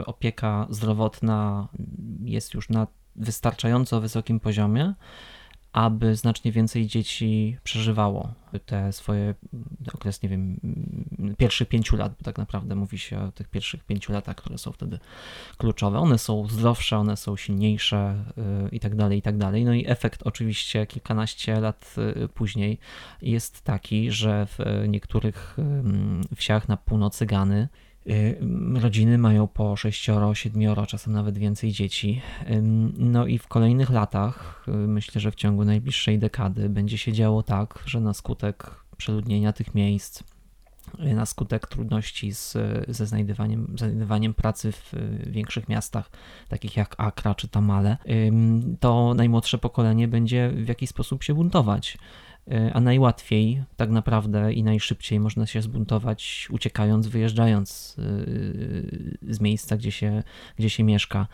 y, 0.00 0.06
opieka 0.06 0.66
zdrowotna 0.70 1.68
jest 2.24 2.54
już 2.54 2.68
na 2.68 2.86
wystarczająco 3.16 4.00
wysokim 4.00 4.40
poziomie, 4.40 4.94
aby 5.72 6.16
znacznie 6.16 6.52
więcej 6.52 6.86
dzieci 6.86 7.56
przeżywało 7.64 8.34
te 8.66 8.92
swoje 8.92 9.34
okres, 9.94 10.22
nie 10.22 10.28
wiem, 10.28 10.60
pierwszych 11.38 11.68
pięciu 11.68 11.96
lat, 11.96 12.14
bo 12.18 12.24
tak 12.24 12.38
naprawdę 12.38 12.74
mówi 12.74 12.98
się 12.98 13.20
o 13.20 13.32
tych 13.32 13.48
pierwszych 13.48 13.84
pięciu 13.84 14.12
latach, 14.12 14.36
które 14.36 14.58
są 14.58 14.72
wtedy 14.72 14.98
kluczowe. 15.58 15.98
One 15.98 16.18
są 16.18 16.48
zdrowsze, 16.48 16.98
one 16.98 17.16
są 17.16 17.36
silniejsze 17.36 18.24
y, 18.66 18.68
i 18.68 18.80
tak 18.80 18.96
dalej, 18.96 19.18
i 19.18 19.22
tak 19.22 19.36
dalej. 19.36 19.64
No 19.64 19.74
i 19.74 19.84
efekt 19.86 20.22
oczywiście 20.24 20.86
kilkanaście 20.86 21.60
lat 21.60 21.94
y, 22.24 22.28
później 22.28 22.78
jest 23.22 23.62
taki, 23.62 24.10
że 24.10 24.46
w 24.46 24.84
niektórych 24.88 25.56
wsiach 26.36 26.68
na 26.68 26.76
północy 26.76 27.26
Gany 27.26 27.68
rodziny 28.74 29.18
mają 29.18 29.48
po 29.48 29.76
sześcioro, 29.76 30.34
siedmioro, 30.34 30.86
czasem 30.86 31.12
nawet 31.12 31.38
więcej 31.38 31.72
dzieci. 31.72 32.20
No 32.98 33.26
i 33.26 33.38
w 33.38 33.48
kolejnych 33.48 33.90
latach, 33.90 34.64
y, 34.68 34.70
myślę, 34.70 35.20
że 35.20 35.30
w 35.30 35.34
ciągu 35.34 35.64
najbliższej 35.64 36.18
dekady, 36.18 36.68
będzie 36.68 36.98
się 36.98 37.12
działo 37.12 37.42
tak, 37.42 37.78
że 37.86 38.00
na 38.00 38.14
skutek 38.14 38.70
przeludnienia 38.96 39.52
tych 39.52 39.74
miejsc, 39.74 40.22
y, 41.00 41.14
na 41.14 41.26
skutek 41.26 41.66
trudności 41.66 42.34
z, 42.34 42.56
ze 42.88 43.06
znajdywaniem, 43.06 43.74
znajdywaniem 43.78 44.34
pracy 44.34 44.72
w 44.72 44.92
większych 45.26 45.68
miastach, 45.68 46.10
takich 46.48 46.76
jak 46.76 46.94
Accra 46.98 47.34
czy 47.34 47.48
Tamale, 47.48 47.96
to 48.80 49.14
najmłodsze 49.14 49.58
pokolenie 49.58 50.08
będzie 50.08 50.50
w 50.54 50.68
jakiś 50.68 50.90
sposób 50.90 51.22
się 51.22 51.34
buntować. 51.34 51.98
E, 52.50 52.72
a 52.74 52.80
najłatwiej 52.80 53.62
tak 53.76 53.90
naprawdę 53.90 54.52
i 54.52 54.62
najszybciej 54.62 55.20
można 55.20 55.46
się 55.46 55.62
zbuntować 55.62 56.48
uciekając, 56.50 57.06
wyjeżdżając 57.06 57.96
e, 57.98 59.32
z 59.34 59.40
miejsca, 59.40 59.76
gdzie 59.76 59.92
się, 59.92 60.22
gdzie 60.58 60.70
się 60.70 60.84
mieszka. 60.84 61.26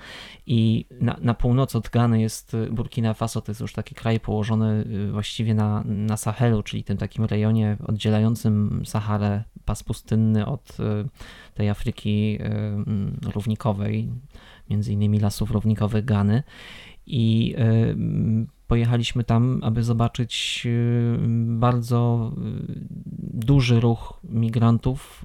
I 0.46 0.86
na, 1.00 1.16
na 1.20 1.36
od 1.74 1.88
Gany 1.88 2.20
jest 2.20 2.56
Burkina 2.70 3.14
Faso, 3.14 3.40
to 3.40 3.50
jest 3.50 3.60
już 3.60 3.72
taki 3.72 3.94
kraj 3.94 4.20
położony 4.20 4.84
e, 5.08 5.12
właściwie 5.12 5.54
na, 5.54 5.84
na 5.84 6.16
Sahelu, 6.16 6.62
czyli 6.62 6.84
tym 6.84 6.96
takim 6.96 7.24
rejonie 7.24 7.76
oddzielającym 7.86 8.82
Saharę, 8.86 9.44
pas 9.64 9.82
pustynny 9.82 10.46
od 10.46 10.76
tej 11.54 11.70
Afryki 11.70 12.38
równikowej, 13.34 14.08
między 14.70 14.92
innymi 14.92 15.20
lasów 15.20 15.50
równikowych 15.50 16.04
Gany. 16.04 16.42
I 17.06 17.54
pojechaliśmy 18.68 19.24
tam, 19.24 19.60
aby 19.62 19.82
zobaczyć 19.82 20.62
y, 20.66 21.18
bardzo 21.48 22.32
y, 22.36 22.86
duży 23.18 23.80
ruch 23.80 24.20
migrantów, 24.24 25.24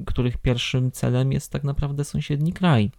y, 0.00 0.04
których 0.04 0.38
pierwszym 0.38 0.90
celem 0.90 1.32
jest 1.32 1.52
tak 1.52 1.64
naprawdę 1.64 2.04
sąsiedni 2.04 2.52
kraj 2.52 2.90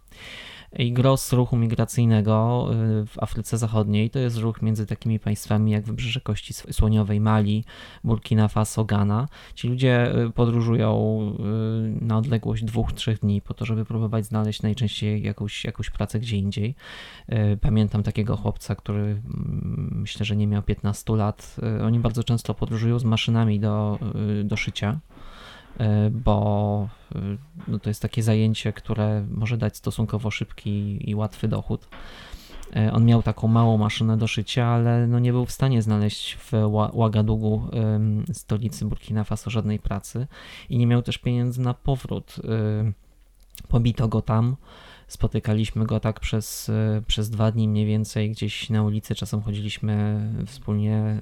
i 0.76 0.92
gros 0.92 1.32
ruchu 1.32 1.56
migracyjnego 1.56 2.66
y, 3.02 3.06
w 3.06 3.22
Afryce 3.22 3.58
Zachodniej 3.58 4.10
to 4.10 4.18
jest 4.18 4.36
ruch 4.36 4.62
między 4.62 4.86
takimi 4.86 5.18
państwami 5.18 5.72
jak 5.72 5.84
Wybrzeże 5.84 6.20
Kości 6.20 6.54
Słoniowej, 6.54 7.20
Mali, 7.20 7.64
Burkina 8.04 8.48
Faso, 8.48 8.84
Ghana. 8.84 9.28
Ci 9.54 9.68
ludzie 9.68 10.16
y, 10.26 10.30
podróżują 10.30 11.20
y, 12.00 12.04
na 12.04 12.18
odległość 12.18 12.64
dwóch, 12.64 12.92
trzech 12.92 13.18
dni 13.18 13.42
po 13.42 13.54
to, 13.54 13.64
żeby 13.64 13.84
próbować 13.84 14.26
znaleźć 14.26 14.62
najczęściej 14.62 15.22
jakąś, 15.22 15.64
jakąś 15.64 15.90
pracę 15.90 16.20
gdzie 16.20 16.36
indziej. 16.36 16.74
Pamiętam 17.60 18.02
takiego 18.02 18.36
chłopca, 18.36 18.74
który 18.74 19.02
mm, 19.02 19.90
myślę, 20.00 20.26
że 20.26 20.36
nie 20.36 20.46
miał 20.46 20.62
15 20.62 21.16
lat. 21.16 21.56
Oni 21.84 21.98
bardzo 21.98 22.24
często 22.24 22.54
podróżują 22.54 22.98
z 22.98 23.04
maszynami 23.04 23.60
do, 23.60 23.98
do 24.44 24.56
szycia 24.56 25.00
bo 26.10 26.88
e, 27.14 27.18
no 27.68 27.78
to 27.78 27.90
jest 27.90 28.02
takie 28.02 28.22
zajęcie, 28.22 28.72
które 28.72 29.26
może 29.30 29.56
dać 29.56 29.76
stosunkowo 29.76 30.30
szybki 30.30 31.10
i 31.10 31.14
łatwy 31.14 31.48
dochód. 31.48 31.88
E, 32.76 32.92
on 32.92 33.04
miał 33.04 33.22
taką 33.22 33.48
małą 33.48 33.78
maszynę 33.78 34.16
do 34.16 34.26
szycia, 34.26 34.66
ale 34.66 35.06
no 35.06 35.18
nie 35.18 35.32
był 35.32 35.46
w 35.46 35.52
stanie 35.52 35.82
znaleźć 35.82 36.36
w 36.36 36.54
Ouagadougou, 36.54 37.70
stolicy 38.32 38.84
Burkina 38.84 39.24
Faso, 39.24 39.50
żadnej 39.50 39.78
pracy 39.78 40.26
i 40.68 40.78
nie 40.78 40.86
miał 40.86 41.02
też 41.02 41.18
pieniędzy 41.18 41.60
na 41.60 41.74
powrót. 41.74 42.36
Pobito 43.68 44.08
go 44.08 44.22
tam 44.22 44.56
Spotykaliśmy 45.08 45.86
go 45.86 46.00
tak 46.00 46.20
przez, 46.20 46.68
e, 46.68 47.02
przez 47.06 47.30
dwa 47.30 47.52
dni 47.52 47.68
mniej 47.68 47.86
więcej 47.86 48.30
gdzieś 48.30 48.70
na 48.70 48.82
ulicy, 48.82 49.14
czasem 49.14 49.42
chodziliśmy 49.42 50.20
wspólnie 50.46 51.20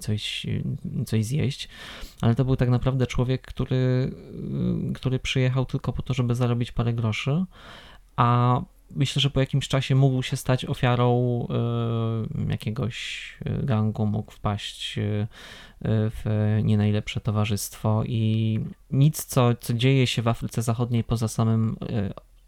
coś, 0.00 0.46
coś 1.06 1.24
zjeść, 1.24 1.68
ale 2.20 2.34
to 2.34 2.44
był 2.44 2.56
tak 2.56 2.68
naprawdę 2.68 3.06
człowiek, 3.06 3.42
który, 3.42 4.12
e, 4.90 4.92
który 4.92 5.18
przyjechał 5.18 5.66
tylko 5.66 5.92
po 5.92 6.02
to, 6.02 6.14
żeby 6.14 6.34
zarobić 6.34 6.72
parę 6.72 6.92
groszy, 6.92 7.44
a 8.16 8.60
myślę, 8.90 9.20
że 9.20 9.30
po 9.30 9.40
jakimś 9.40 9.68
czasie 9.68 9.94
mógł 9.94 10.22
się 10.22 10.36
stać 10.36 10.64
ofiarą 10.64 11.46
e, 11.50 12.50
jakiegoś 12.50 13.38
gangu, 13.62 14.06
mógł 14.06 14.32
wpaść 14.32 14.98
w 15.84 16.58
nie 16.62 16.76
najlepsze 16.76 17.20
towarzystwo 17.20 18.04
i 18.04 18.60
nic, 18.90 19.24
co, 19.24 19.54
co 19.54 19.74
dzieje 19.74 20.06
się 20.06 20.22
w 20.22 20.28
Afryce 20.28 20.62
Zachodniej 20.62 21.04
poza 21.04 21.28
samym 21.28 21.76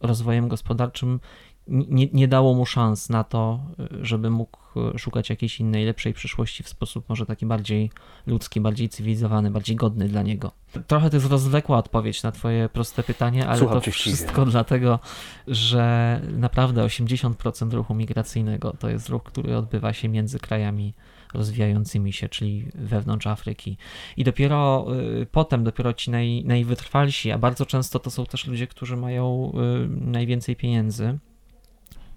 rozwojem 0.03 0.49
gospodarczym 0.49 1.21
nie, 1.69 2.09
nie 2.13 2.29
dało 2.29 2.55
mu 2.55 2.67
szans 2.67 3.09
na 3.09 3.25
to, 3.25 3.61
żeby 4.01 4.31
mógł 4.31 4.59
szukać 4.99 5.31
jakiejś 5.31 5.61
innej, 5.61 5.87
lepszej 5.87 6.15
przyszłości 6.15 6.63
w 6.63 6.69
sposób 6.69 7.09
może 7.09 7.27
taki 7.27 7.47
bardziej 7.47 7.91
ludzki, 8.27 8.61
bardziej 8.61 8.89
cywilizowany, 8.89 9.51
bardziej 9.51 9.77
godny 9.77 10.09
dla 10.09 10.23
niego. 10.23 10.53
Trochę 10.87 11.11
to 11.11 11.17
jest 11.17 11.31
rozwlekła 11.31 11.79
odpowiedź 11.79 12.23
na 12.23 12.33
twoje 12.33 12.69
proste 12.69 13.03
pytanie, 13.03 13.47
ale 13.49 13.59
Słucham 13.59 13.81
to 13.81 13.91
wszystko 13.91 14.47
dlatego, 14.47 14.99
że 15.47 16.21
naprawdę 16.39 16.85
80% 16.85 17.73
ruchu 17.73 17.95
migracyjnego 17.95 18.77
to 18.79 18.89
jest 18.89 19.09
ruch, 19.09 19.23
który 19.23 19.57
odbywa 19.57 19.93
się 19.93 20.09
między 20.09 20.39
krajami 20.39 20.95
rozwijającymi 21.35 22.13
się, 22.13 22.29
czyli 22.29 22.69
wewnątrz 22.75 23.27
Afryki. 23.27 23.77
I 24.17 24.25
dopiero 24.25 24.87
y, 25.23 25.27
potem, 25.27 25.65
dopiero 25.65 25.93
ci 25.93 26.11
naj, 26.11 26.45
najwytrwalsi, 26.45 27.31
a 27.31 27.39
bardzo 27.39 27.67
często 27.67 27.99
to 27.99 28.11
są 28.11 28.27
też 28.27 28.47
ludzie, 28.47 28.67
którzy 28.67 28.97
mają 28.97 29.53
y, 29.85 29.89
najwięcej 29.89 30.57
pieniędzy, 30.57 31.19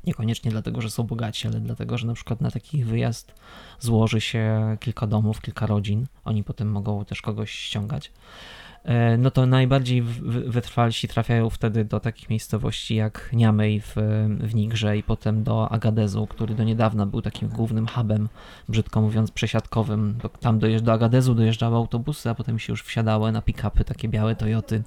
Niekoniecznie 0.05 0.51
dlatego, 0.51 0.81
że 0.81 0.89
są 0.89 1.03
bogaci, 1.03 1.47
ale 1.47 1.59
dlatego, 1.59 1.97
że 1.97 2.07
na 2.07 2.13
przykład 2.13 2.41
na 2.41 2.51
taki 2.51 2.83
wyjazd 2.83 3.33
złoży 3.79 4.21
się 4.21 4.77
kilka 4.79 5.07
domów, 5.07 5.41
kilka 5.41 5.65
rodzin. 5.65 6.07
Oni 6.25 6.43
potem 6.43 6.71
mogą 6.71 7.05
też 7.05 7.21
kogoś 7.21 7.51
ściągać. 7.51 8.11
E, 8.85 9.17
no 9.17 9.31
to 9.31 9.45
najbardziej 9.45 10.01
wytrwalsi 10.47 11.07
trafiają 11.07 11.49
wtedy 11.49 11.85
do 11.85 11.99
takich 11.99 12.29
miejscowości 12.29 12.95
jak 12.95 13.29
Niamey 13.33 13.81
w, 13.81 13.93
w 14.39 14.55
Nigrze 14.55 14.97
i 14.97 15.03
potem 15.03 15.43
do 15.43 15.71
Agadezu, 15.71 16.27
który 16.27 16.55
do 16.55 16.63
niedawna 16.63 17.05
był 17.05 17.21
takim 17.21 17.49
głównym 17.49 17.87
hubem, 17.87 18.29
brzydko 18.69 19.01
mówiąc, 19.01 19.31
przesiadkowym. 19.31 20.17
Tam 20.39 20.59
dojeżdż- 20.59 20.81
do 20.81 20.93
Agadezu 20.93 21.35
dojeżdżały 21.35 21.75
autobusy, 21.75 22.29
a 22.29 22.35
potem 22.35 22.59
się 22.59 22.73
już 22.73 22.83
wsiadały 22.83 23.31
na 23.31 23.41
pick-upy, 23.41 23.83
takie 23.83 24.09
białe 24.09 24.35
Toyoty 24.35 24.83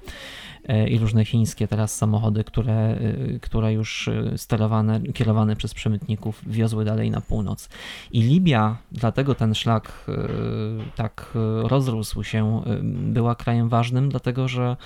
e, 0.67 0.89
i 0.89 0.97
różne 0.97 1.25
chińskie 1.25 1.67
teraz 1.67 1.95
samochody, 1.95 2.43
które, 2.43 2.73
e, 2.73 2.97
które 3.39 3.73
już 3.73 4.09
sterowane, 4.35 5.01
kierowane 5.01 5.55
przez 5.55 5.73
przemytników 5.73 6.41
wiozły 6.47 6.85
dalej 6.85 7.11
na 7.11 7.21
północ. 7.21 7.69
I 8.11 8.21
Libia, 8.21 8.77
dlatego 8.91 9.35
ten 9.35 9.55
szlak 9.55 10.05
tak 10.95 11.33
rozrósł 11.63 12.23
się, 12.23 12.61
była 12.83 13.35
krajem 13.35 13.69
ważnym, 13.69 13.88
dlatego 14.09 14.47
że 14.47 14.77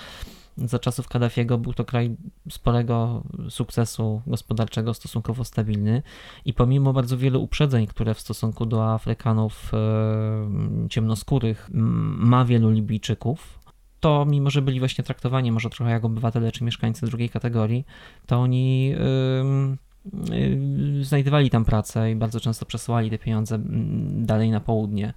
za 0.56 0.78
czasów 0.78 1.08
Kaddafiego 1.08 1.58
był 1.58 1.74
to 1.74 1.84
kraj 1.84 2.16
sporego 2.50 3.22
sukcesu 3.48 4.22
gospodarczego, 4.26 4.94
stosunkowo 4.94 5.44
stabilny. 5.44 6.02
I 6.44 6.54
pomimo 6.54 6.92
bardzo 6.92 7.18
wielu 7.18 7.42
uprzedzeń, 7.42 7.86
które 7.86 8.14
w 8.14 8.20
stosunku 8.20 8.66
do 8.66 8.92
Afrykanów 8.92 9.72
e, 9.74 10.88
ciemnoskórych 10.88 11.70
ma 11.72 12.44
wielu 12.44 12.70
Libijczyków, 12.70 13.64
to 14.00 14.26
mimo, 14.28 14.50
że 14.50 14.62
byli 14.62 14.78
właśnie 14.78 15.04
traktowani 15.04 15.52
może 15.52 15.70
trochę 15.70 15.92
jak 15.92 16.04
obywatele 16.04 16.52
czy 16.52 16.64
mieszkańcy 16.64 17.06
drugiej 17.06 17.28
kategorii, 17.28 17.84
to 18.26 18.36
oni 18.36 18.94
znajdowali 21.02 21.50
tam 21.50 21.64
pracę 21.64 22.10
i 22.10 22.16
bardzo 22.16 22.40
często 22.40 22.66
przesyłali 22.66 23.10
te 23.10 23.18
pieniądze 23.18 23.54
mm, 23.54 24.26
dalej 24.26 24.50
na 24.50 24.60
południe. 24.60 25.14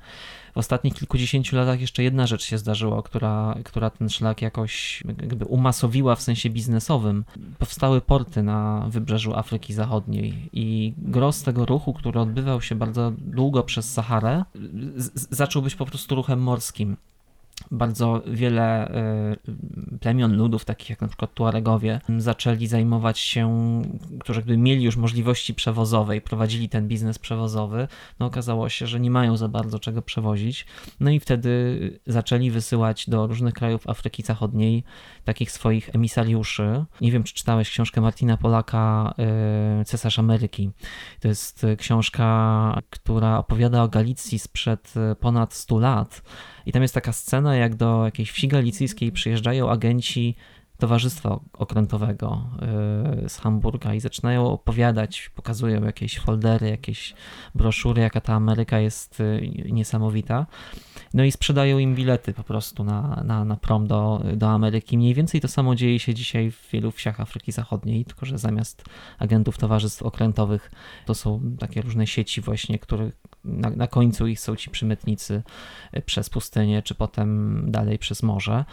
W 0.54 0.58
ostatnich 0.58 0.94
kilkudziesięciu 0.94 1.56
latach 1.56 1.82
jeszcze 1.82 2.04
jedna 2.04 2.28
rzecz 2.28 2.44
się 2.44 2.58
zdarzyła, 2.58 3.04
która, 3.04 3.58
która 3.64 3.90
ten 3.90 4.10
szlak 4.10 4.42
jakoś 4.42 5.04
jakby 5.22 5.46
umasowiła 5.46 6.16
w 6.16 6.22
sensie 6.22 6.50
biznesowym. 6.50 7.26
Powstały 7.60 8.02
porty 8.02 8.44
na 8.44 8.86
wybrzeżu 8.90 9.36
Afryki 9.36 9.74
Zachodniej 9.74 10.50
i 10.54 10.94
gros 10.98 11.44
tego 11.44 11.66
ruchu, 11.66 11.94
który 11.94 12.20
odbywał 12.20 12.62
się 12.62 12.76
bardzo 12.76 13.12
długo 13.18 13.64
przez 13.64 13.94
Saharę, 13.94 14.44
zaczął 15.30 15.62
być 15.62 15.76
po 15.76 15.86
prostu 15.86 16.16
ruchem 16.16 16.40
morskim 16.40 16.98
bardzo 17.72 18.22
wiele 18.28 18.92
y, 18.92 19.98
plemion 20.00 20.38
ludów, 20.38 20.66
takich 20.66 20.90
jak 20.90 21.02
na 21.02 21.08
przykład 21.08 21.34
Tuaregowie, 21.34 22.02
zaczęli 22.18 22.68
zajmować 22.68 23.20
się, 23.20 23.82
którzy 24.20 24.40
jakby 24.40 24.58
mieli 24.58 24.84
już 24.84 24.98
możliwości 24.98 25.54
przewozowe 25.54 26.18
i 26.18 26.22
prowadzili 26.22 26.70
ten 26.70 26.88
biznes 26.88 27.20
przewozowy, 27.20 27.88
no 28.20 28.26
okazało 28.26 28.70
się, 28.70 28.88
że 28.88 29.00
nie 29.00 29.12
mają 29.12 29.38
za 29.38 29.48
bardzo 29.48 29.80
czego 29.80 30.02
przewozić. 30.02 30.66
No 31.00 31.12
i 31.12 31.20
wtedy 31.20 32.00
zaczęli 32.08 32.52
wysyłać 32.52 33.10
do 33.10 33.28
różnych 33.28 33.54
krajów 33.54 33.90
Afryki 33.90 34.24
Zachodniej 34.24 34.84
takich 35.26 35.52
swoich 35.52 35.96
emisariuszy. 35.96 36.86
Nie 37.02 37.12
wiem, 37.12 37.24
czy 37.24 37.34
czytałeś 37.34 37.70
książkę 37.70 38.02
Martina 38.02 38.38
Polaka 38.38 39.14
y, 39.82 39.86
Cesarz 39.86 40.20
Ameryki. 40.20 40.72
To 41.20 41.28
jest 41.28 41.64
y, 41.64 41.78
książka, 41.78 42.82
która 42.90 43.38
opowiada 43.38 43.84
o 43.84 43.88
Galicji 43.88 44.40
sprzed 44.40 44.94
ponad 45.20 45.54
100 45.54 45.80
lat. 45.80 46.22
I 46.68 46.72
tam 46.72 46.82
jest 46.82 46.94
taka 46.94 47.14
scena, 47.14 47.56
jak 47.56 47.76
do 47.76 48.06
jakiejś 48.06 48.32
wsi 48.32 48.48
galicyjskiej 48.48 49.12
przyjeżdżają 49.12 49.70
agenci 49.70 50.36
Towarzystwa 50.78 51.40
Okrętowego 51.54 52.42
yy, 53.22 53.30
z 53.30 53.38
Hamburga 53.38 53.94
i 53.94 54.00
zaczynają 54.00 54.48
opowiadać, 54.48 55.32
pokazują 55.36 55.84
jakieś 55.84 56.20
foldery, 56.20 56.70
jakieś 56.70 57.14
broszury, 57.56 58.02
jaka 58.02 58.22
ta 58.22 58.34
Ameryka 58.34 58.80
jest 58.80 59.20
yy, 59.20 59.72
niesamowita. 59.72 60.46
No 61.14 61.24
i 61.24 61.32
sprzedają 61.32 61.80
im 61.80 61.96
bilety 61.96 62.34
po 62.34 62.44
prostu 62.44 62.84
na, 62.84 63.24
na, 63.26 63.46
na 63.46 63.56
prom 63.56 63.88
do, 63.88 64.24
do 64.36 64.50
Ameryki. 64.50 64.98
Mniej 64.98 65.14
więcej 65.14 65.42
to 65.42 65.48
samo 65.48 65.76
dzieje 65.76 66.00
się 66.00 66.14
dzisiaj 66.14 66.52
w 66.52 66.70
wielu 66.72 66.92
wsiach 66.92 67.22
Afryki 67.22 67.52
Zachodniej, 67.52 68.06
tylko 68.06 68.26
że 68.26 68.38
zamiast 68.38 68.84
agentów 69.20 69.58
towarzystw 69.58 70.02
okrętowych 70.02 70.72
to 71.06 71.14
są 71.14 71.42
takie 71.60 71.82
różne 71.82 72.08
sieci 72.08 72.42
właśnie, 72.42 72.80
które 72.80 73.12
na, 73.44 73.70
na 73.70 73.88
końcu 73.88 74.28
ich 74.28 74.40
są 74.40 74.56
ci 74.56 74.70
przymytnicy 74.70 75.44
y, 75.98 76.02
przez 76.02 76.30
pustynię, 76.30 76.82
czy 76.82 76.96
potem 76.96 77.64
dalej 77.72 78.00
przez 78.00 78.24
morze. 78.24 78.66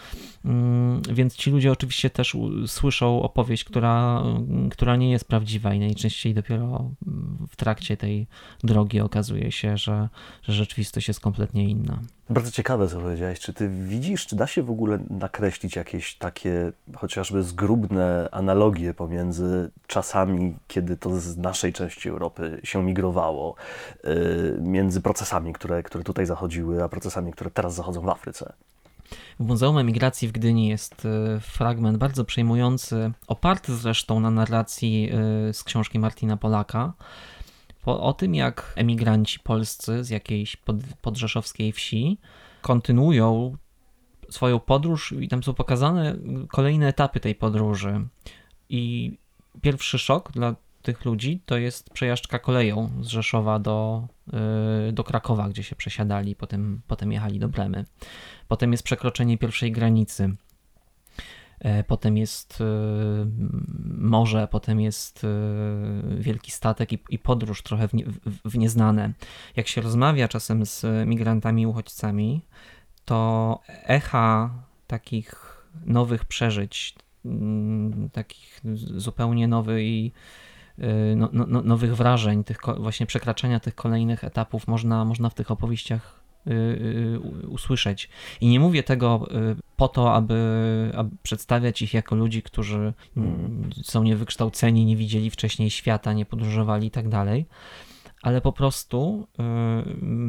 Mm, 0.45 1.03
Więc 1.13 1.37
ci 1.37 1.51
ludzie 1.51 1.73
oczywiście 1.73 1.94
też 2.11 2.35
u- 2.35 2.67
słyszą 2.69 3.23
opowieść, 3.23 3.65
która, 3.65 4.23
która 4.71 4.97
nie 4.97 5.11
jest 5.11 5.25
prawdziwa 5.29 5.75
i 5.75 5.79
najczęściej 5.79 6.35
dopiero 6.35 6.91
w 7.49 7.57
trakcie 7.57 7.97
tej 7.97 8.27
drogi 8.65 9.01
okazuje 9.01 9.53
się, 9.53 9.77
że, 9.77 10.09
że 10.43 10.53
rzeczywistość 10.53 11.09
jest 11.09 11.21
kompletnie 11.21 11.69
inna. 11.69 11.99
Bardzo 12.31 12.51
ciekawe, 12.51 12.89
co 12.89 13.01
powiedziałeś. 13.01 13.41
Czy 13.41 13.53
ty 13.53 13.69
widzisz, 13.69 14.27
czy 14.27 14.37
da 14.37 14.47
się 14.47 14.63
w 14.63 14.71
ogóle 14.71 14.99
nakreślić 15.11 15.77
jakieś 15.77 16.15
takie 16.15 16.73
chociażby 16.97 17.43
zgrubne 17.43 18.29
analogie 18.33 18.95
pomiędzy 18.95 19.71
czasami, 19.87 20.57
kiedy 20.69 20.97
to 20.97 21.21
z 21.21 21.37
naszej 21.37 21.73
części 21.73 22.09
Europy 22.09 22.61
się 22.65 22.83
migrowało, 22.83 23.55
yy, 24.05 24.59
między 24.61 25.01
procesami, 25.01 25.53
które, 25.53 25.83
które 25.83 26.05
tutaj 26.05 26.27
zachodziły, 26.27 26.83
a 26.83 26.89
procesami, 26.89 27.33
które 27.33 27.51
teraz 27.51 27.75
zachodzą 27.75 28.01
w 28.01 28.09
Afryce? 28.09 28.53
W 29.41 29.47
Muzeum 29.47 29.79
Emigracji 29.79 30.29
w 30.29 30.33
Gdyni 30.33 30.69
jest 30.69 31.05
y, 31.05 31.41
fragment 31.41 31.99
bardzo 31.99 32.25
przejmujący, 32.25 33.13
oparty 33.27 33.77
zresztą 33.77 34.21
na 34.21 34.31
narracji 34.31 35.11
y, 35.49 35.53
z 35.53 35.65
książki 35.65 35.99
Martina 35.99 36.37
Polaka, 36.37 36.93
po, 37.83 38.01
o 38.01 38.13
tym 38.13 38.35
jak 38.35 38.73
emigranci 38.77 39.41
polscy 39.41 40.05
z 40.05 40.11
jakiejś 40.11 40.57
pod, 40.57 40.77
podrzeszowskiej 41.01 41.73
wsi 41.73 42.19
kontynuują 42.63 43.57
swoją 44.31 44.61
podróż 44.61 45.15
i 45.21 45.29
tam 45.29 45.43
są 45.43 45.55
pokazane 45.55 46.17
kolejne 46.49 46.89
etapy 46.89 47.21
tej 47.21 47.35
podróży. 47.35 48.07
I 48.69 49.13
pierwszy 49.61 49.99
szok 49.99 50.33
dla 50.33 50.57
tych 50.85 51.05
ludzi 51.05 51.43
to 51.47 51.59
jest 51.59 51.91
przejażdżka 51.91 52.39
koleją 52.39 52.91
z 53.01 53.07
Rzeszowa 53.07 53.59
do, 53.59 54.09
y, 54.89 54.93
do 54.93 55.05
Krakowa, 55.05 55.49
gdzie 55.49 55.63
się 55.63 55.77
przesiadali, 55.77 56.37
potem, 56.37 56.83
potem 56.87 57.13
jechali 57.13 57.39
do 57.39 57.49
Bremy. 57.49 57.85
Potem 58.49 58.73
jest 58.73 58.85
przekroczenie 58.85 59.39
pierwszej 59.39 59.73
granicy. 59.73 60.37
E, 61.61 61.85
Potem 61.85 62.17
jest 62.17 62.61
e, 62.61 62.65
morze, 63.99 64.49
potem 64.51 64.81
jest 64.81 65.25
e, 65.25 65.29
wielki 66.19 66.51
statek 66.51 66.93
i, 66.93 67.19
podróż 67.19 67.63
trochę 67.63 67.89
w, 67.89 67.95
nie, 67.95 68.05
w, 68.07 68.51
w 68.51 68.59
nieznane. 68.59 69.13
Jak 69.57 69.69
się 69.69 69.81
rozmawia 69.81 70.29
czasem 70.29 70.67
z 70.67 70.87
migrantami 71.07 71.63
i 71.63 71.67
uchodźcami, 71.67 72.41
to 73.05 73.61
echa 73.67 74.51
takich 74.87 75.57
nowych 75.85 76.25
przeżyć, 76.25 76.95
mm, 77.25 78.11
takich 78.11 78.61
zupełnie 78.97 79.49
y, 79.49 80.13
no, 81.17 81.29
no, 81.33 81.45
no- 81.49 81.63
nowych 81.63 81.97
wrażeń, 81.97 82.45
tych 82.45 82.59
właśnie 82.79 83.07
przekraczania 83.07 83.61
tych 83.61 83.75
kolejnych 83.75 84.25
etapów 84.25 84.69
można, 84.69 85.05
można 85.05 85.31
w 85.31 85.35
tych 85.35 85.51
opowieściach 85.51 86.21
y, 86.47 86.53
y, 87.45 87.49
usłyszeć. 87.49 88.09
I 88.41 88.49
nie 88.49 88.61
mówię 88.61 88.83
tego 88.83 89.27
y, 89.53 89.57
po 89.77 89.89
to, 89.89 90.15
aby, 90.15 90.93
aby 90.97 91.17
przedstawiać 91.23 91.83
ich 91.83 91.95
jako 91.95 92.15
ludzi, 92.15 92.43
którzy 92.43 92.93
mm, 93.17 93.71
są 93.83 94.03
niewykształceni, 94.03 94.85
nie 94.85 94.97
widzieli 94.97 95.31
wcześniej 95.31 95.71
świata, 95.71 96.13
nie 96.13 96.27
podróżowali 96.27 96.87
i 96.87 96.91
tak 96.91 97.09
dalej, 97.09 97.47
ale 98.23 98.41
po 98.41 98.53
prostu 98.53 99.29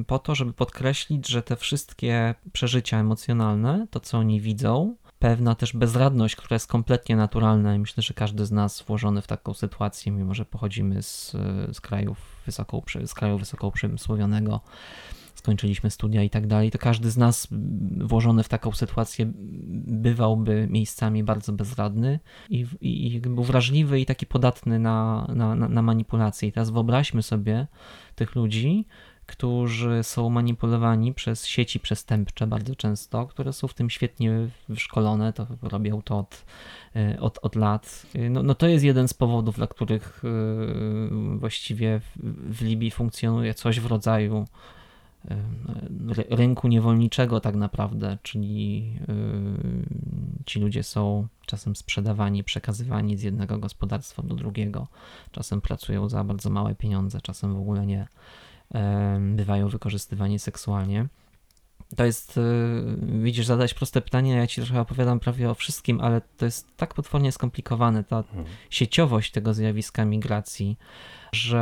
y, 0.02 0.04
po 0.06 0.20
to, 0.20 0.36
żeby 0.36 0.54
podkreślić, 0.54 1.28
że 1.28 1.42
te 1.42 1.56
wszystkie 1.56 2.36
przeżycia 2.54 3.00
emocjonalne, 3.00 3.88
to 3.92 4.00
co 4.00 4.18
oni 4.18 4.42
widzą, 4.42 4.96
pewna 5.26 5.56
też 5.56 5.74
bezradność, 5.74 6.36
która 6.36 6.56
jest 6.56 6.68
kompletnie 6.68 7.16
naturalna 7.16 7.76
i 7.76 7.80
myślę, 7.80 8.04
że 8.04 8.14
każdy 8.14 8.46
z 8.46 8.52
nas 8.52 8.82
włożony 8.82 9.22
w 9.22 9.28
taką 9.28 9.54
sytuację, 9.54 10.12
mimo 10.12 10.34
że 10.34 10.46
pochodzimy 10.46 11.04
z, 11.04 11.32
z 11.74 11.82
krajów 11.82 12.18
wysoko, 12.46 12.82
z 13.06 13.14
kraju 13.14 13.38
wysoko 13.38 13.68
uprzemysłowionego, 13.68 14.62
skończyliśmy 15.36 15.92
studia 15.92 16.24
i 16.24 16.30
tak 16.30 16.48
dalej, 16.48 16.72
to 16.72 16.78
każdy 16.78 17.12
z 17.12 17.18
nas 17.18 17.48
włożony 17.98 18.44
w 18.44 18.50
taką 18.50 18.72
sytuację 18.72 19.32
bywałby 19.88 20.68
miejscami 20.70 21.24
bardzo 21.24 21.54
bezradny 21.54 22.20
i, 22.50 22.66
i, 22.82 23.14
i 23.14 23.22
był 23.22 23.44
wrażliwy 23.44 24.00
i 24.00 24.06
taki 24.06 24.26
podatny 24.26 24.80
na, 24.80 25.28
na, 25.36 25.56
na 25.56 25.82
manipulacje. 25.82 26.50
I 26.50 26.52
teraz 26.52 26.70
wyobraźmy 26.70 27.24
sobie 27.24 27.68
tych 28.16 28.36
ludzi, 28.36 28.86
którzy 29.26 30.04
są 30.04 30.30
manipulowani 30.30 31.14
przez 31.14 31.46
sieci 31.46 31.80
przestępcze 31.80 32.48
bardzo 32.48 32.76
często, 32.76 33.28
które 33.28 33.54
są 33.54 33.68
w 33.68 33.74
tym 33.74 33.90
świetnie 33.90 34.50
wyszkolone, 34.70 35.34
to 35.34 35.48
robią 35.62 36.02
to 36.02 36.20
od, 36.20 36.46
e, 36.96 37.20
od, 37.20 37.40
od 37.42 37.56
lat. 37.56 38.06
No, 38.30 38.44
no 38.44 38.56
to 38.56 38.68
jest 38.68 38.86
jeden 38.86 39.08
z 39.08 39.14
powodów, 39.14 39.56
dla 39.56 39.68
których 39.68 40.22
e, 40.24 41.38
właściwie 41.38 42.02
w 42.50 42.62
Libii 42.62 42.92
funkcjonuje 42.92 43.54
coś 43.54 43.80
w 43.80 43.86
rodzaju 43.86 44.46
rynku 46.30 46.68
niewolniczego 46.68 47.40
tak 47.40 47.56
naprawdę, 47.56 48.18
czyli 48.24 48.92
ci 50.46 50.60
ludzie 50.60 50.84
są 50.84 51.28
czasem 51.46 51.76
sprzedawani, 51.76 52.44
przekazywani 52.44 53.18
z 53.18 53.24
jednego 53.24 53.58
gospodarstwa 53.58 54.24
do 54.24 54.36
drugiego, 54.36 54.88
czasem 55.32 55.62
pracują 55.62 56.10
za 56.10 56.24
bardzo 56.24 56.50
małe 56.50 56.76
pieniądze, 56.76 57.22
czasem 57.22 57.54
w 57.54 57.58
ogóle 57.58 57.86
nie 57.86 58.08
bywają 59.20 59.70
wykorzystywani 59.70 60.40
seksualnie. 60.40 61.08
To 61.96 62.06
jest, 62.06 62.38
e, 62.38 62.42
widzisz, 63.22 63.46
zadać 63.46 63.74
proste 63.74 64.02
pytanie, 64.02 64.32
ja 64.36 64.48
ci 64.48 64.62
trochę 64.62 64.82
opowiadam 64.82 65.20
prawie 65.20 65.50
o 65.50 65.56
wszystkim, 65.56 66.02
ale 66.02 66.22
to 66.38 66.46
jest 66.46 66.78
tak 66.78 66.94
potwornie 66.94 67.32
skomplikowane, 67.32 68.04
ta 68.04 68.24
hmm. 68.24 68.46
sieciowość 68.70 69.32
tego 69.32 69.54
zjawiska 69.54 70.06
migracji, 70.06 70.78
że 71.32 71.60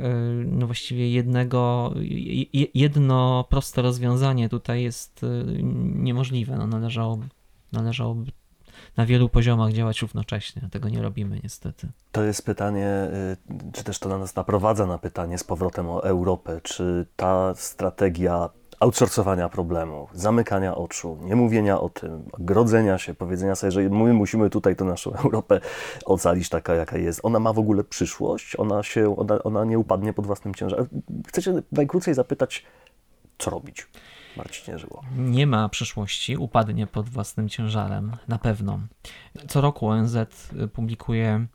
e, 0.00 0.14
no 0.46 0.66
właściwie 0.66 1.10
jednego, 1.10 1.94
jedno 2.74 3.44
proste 3.50 3.82
rozwiązanie 3.82 4.48
tutaj 4.48 4.82
jest 4.82 5.24
e, 5.24 5.44
niemożliwe. 5.82 6.56
No 6.56 6.66
należałoby, 6.66 7.26
należałoby 7.72 8.32
na 8.96 9.06
wielu 9.06 9.28
poziomach 9.28 9.72
działać 9.72 10.02
równocześnie. 10.02 10.62
Tego 10.70 10.88
nie 10.88 11.02
robimy 11.02 11.40
niestety. 11.42 11.88
To 12.12 12.22
jest 12.22 12.44
pytanie, 12.44 13.08
y, 13.50 13.72
czy 13.72 13.84
też 13.84 13.98
to 13.98 14.08
na 14.08 14.18
nas 14.18 14.36
naprowadza 14.36 14.86
na 14.86 14.98
pytanie 14.98 15.38
z 15.38 15.44
powrotem 15.44 15.90
o 15.90 16.04
Europę. 16.04 16.60
Czy 16.62 17.06
ta 17.16 17.54
strategia 17.54 18.50
outsourcowania 18.80 19.48
problemu, 19.48 20.08
zamykania 20.14 20.74
oczu, 20.74 21.18
nie 21.22 21.36
mówienia 21.36 21.80
o 21.80 21.88
tym, 21.88 22.24
grodzenia 22.38 22.98
się, 22.98 23.14
powiedzenia 23.14 23.54
sobie, 23.54 23.70
że 23.70 23.80
my 23.80 24.12
musimy 24.12 24.50
tutaj 24.50 24.76
tę 24.76 24.84
naszą 24.84 25.12
Europę 25.24 25.60
ocalić 26.04 26.48
taka, 26.48 26.74
jaka 26.74 26.98
jest. 26.98 27.20
Ona 27.22 27.38
ma 27.38 27.52
w 27.52 27.58
ogóle 27.58 27.84
przyszłość? 27.84 28.56
Ona, 28.56 28.82
się, 28.82 29.16
ona, 29.16 29.42
ona 29.42 29.64
nie 29.64 29.78
upadnie 29.78 30.12
pod 30.12 30.26
własnym 30.26 30.54
ciężarem? 30.54 30.88
Chcecie 31.28 31.62
najkrócej 31.72 32.14
zapytać, 32.14 32.64
co 33.38 33.50
robić? 33.50 33.86
Marcinie 34.36 34.78
Żyło. 34.78 35.02
Nie 35.16 35.46
ma 35.46 35.68
przyszłości, 35.68 36.36
upadnie 36.36 36.86
pod 36.86 37.08
własnym 37.08 37.48
ciężarem, 37.48 38.16
na 38.28 38.38
pewno. 38.38 38.80
Co 39.48 39.60
roku 39.60 39.88
ONZ 39.88 40.16
publikuje 40.72 41.46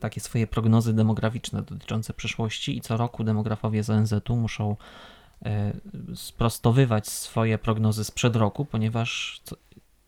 takie 0.00 0.20
swoje 0.20 0.46
prognozy 0.46 0.92
demograficzne 0.92 1.62
dotyczące 1.62 2.14
przyszłości 2.14 2.76
i 2.76 2.80
co 2.80 2.96
roku 2.96 3.24
demografowie 3.24 3.82
z 3.82 3.90
ONZ-u 3.90 4.36
muszą 4.36 4.76
e, 5.44 5.72
sprostowywać 6.14 7.08
swoje 7.08 7.58
prognozy 7.58 8.04
sprzed 8.04 8.36
roku, 8.36 8.64
ponieważ 8.64 9.40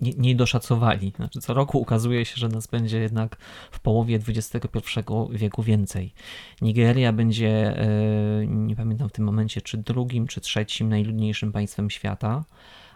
nie. 0.00 1.12
Znaczy, 1.16 1.40
co 1.40 1.54
roku 1.54 1.78
ukazuje 1.78 2.24
się, 2.24 2.36
że 2.36 2.48
nas 2.48 2.66
będzie 2.66 2.98
jednak 2.98 3.36
w 3.70 3.80
połowie 3.80 4.20
XXI 4.28 5.00
wieku 5.30 5.62
więcej. 5.62 6.12
Nigeria 6.62 7.12
będzie, 7.12 7.78
e, 7.78 8.46
nie 8.46 8.76
pamiętam 8.76 9.08
w 9.08 9.12
tym 9.12 9.24
momencie, 9.24 9.60
czy 9.60 9.78
drugim, 9.78 10.26
czy 10.26 10.40
trzecim 10.40 10.88
najludniejszym 10.88 11.52
państwem 11.52 11.90
świata, 11.90 12.44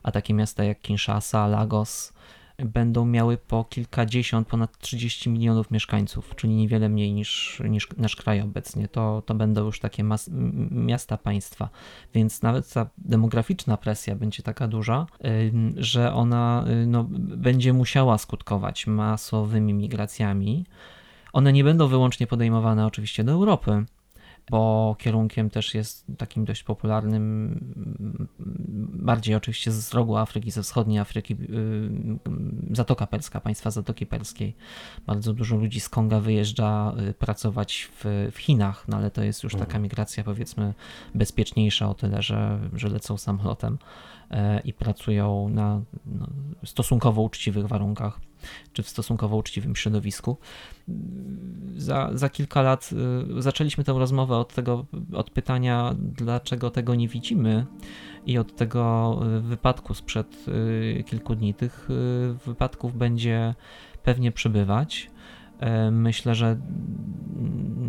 a 0.02 0.12
takie 0.12 0.34
miasta 0.34 0.64
jak 0.64 0.80
Kinshasa, 0.80 1.46
Lagos, 1.46 2.12
będą 2.58 3.06
miały 3.06 3.36
po 3.36 3.64
kilkadziesiąt, 3.64 4.48
ponad 4.48 4.78
30 4.78 5.30
milionów 5.30 5.70
mieszkańców, 5.70 6.36
czyli 6.36 6.54
niewiele 6.54 6.88
mniej 6.88 7.12
niż, 7.12 7.62
niż 7.64 7.88
nasz 7.96 8.16
kraj 8.16 8.40
obecnie. 8.40 8.88
To, 8.88 9.22
to 9.26 9.34
będą 9.34 9.64
już 9.64 9.80
takie 9.80 10.04
mas, 10.04 10.30
miasta 10.70 11.16
państwa, 11.16 11.68
więc 12.14 12.42
nawet 12.42 12.72
ta 12.72 12.86
demograficzna 12.98 13.76
presja 13.76 14.14
będzie 14.14 14.42
taka 14.42 14.68
duża, 14.68 15.06
że 15.76 16.14
ona 16.14 16.64
y, 16.82 16.86
no, 16.86 17.06
będzie 17.18 17.72
musiała 17.72 18.18
skutkować 18.18 18.86
masowymi 18.86 19.74
migracjami. 19.74 20.66
One 21.32 21.52
nie 21.52 21.64
będą 21.64 21.88
wyłącznie 21.88 22.26
podejmowane 22.26 22.86
oczywiście 22.86 23.24
do 23.24 23.32
Europy, 23.32 23.84
bo 24.50 24.96
kierunkiem 24.98 25.50
też 25.50 25.74
jest 25.74 26.06
takim 26.18 26.44
dość 26.44 26.62
popularnym, 26.62 27.60
bardziej 28.94 29.34
oczywiście 29.34 29.72
z 29.72 29.94
rogu 29.94 30.16
Afryki, 30.16 30.50
ze 30.50 30.62
wschodniej 30.62 30.98
Afryki, 30.98 31.34
y, 31.34 31.36
Zatoka 32.72 33.06
Perska, 33.06 33.40
państwa 33.40 33.70
Zatoki 33.70 34.06
Perskiej. 34.06 34.54
Bardzo 35.06 35.32
dużo 35.32 35.56
ludzi 35.56 35.80
z 35.80 35.88
Konga 35.88 36.20
wyjeżdża 36.20 36.94
y, 37.10 37.14
pracować 37.14 37.88
w, 37.92 38.30
w 38.32 38.38
Chinach, 38.38 38.88
no 38.88 38.96
ale 38.96 39.10
to 39.10 39.22
jest 39.22 39.42
już 39.42 39.52
taka 39.52 39.64
mhm. 39.64 39.82
migracja 39.82 40.24
powiedzmy 40.24 40.74
bezpieczniejsza 41.14 41.90
o 41.90 41.94
tyle, 41.94 42.22
że, 42.22 42.58
że 42.74 42.88
lecą 42.88 43.18
samolotem 43.18 43.78
e, 44.30 44.60
i 44.60 44.72
pracują 44.72 45.48
na 45.48 45.80
no, 46.06 46.26
stosunkowo 46.64 47.22
uczciwych 47.22 47.66
warunkach 47.66 48.20
czy 48.72 48.82
w 48.82 48.88
stosunkowo 48.88 49.36
uczciwym 49.36 49.76
środowisku. 49.76 50.36
Za, 51.76 52.10
za 52.14 52.28
kilka 52.28 52.62
lat 52.62 52.90
y, 53.38 53.42
zaczęliśmy 53.42 53.84
tę 53.84 53.92
rozmowę 53.92 54.36
od 54.36 54.54
tego, 54.54 54.86
od 55.12 55.30
pytania, 55.30 55.94
dlaczego 55.98 56.70
tego 56.70 56.94
nie 56.94 57.08
widzimy 57.08 57.66
i 58.26 58.38
od 58.38 58.56
tego 58.56 59.20
y, 59.38 59.40
wypadku 59.40 59.94
sprzed 59.94 60.48
y, 60.48 61.04
kilku 61.06 61.34
dni. 61.34 61.54
Tych 61.54 61.88
wypadków 62.46 62.96
będzie 62.96 63.54
pewnie 64.02 64.32
przybywać. 64.32 65.10
E, 65.60 65.90
myślę, 65.90 66.34
że 66.34 66.56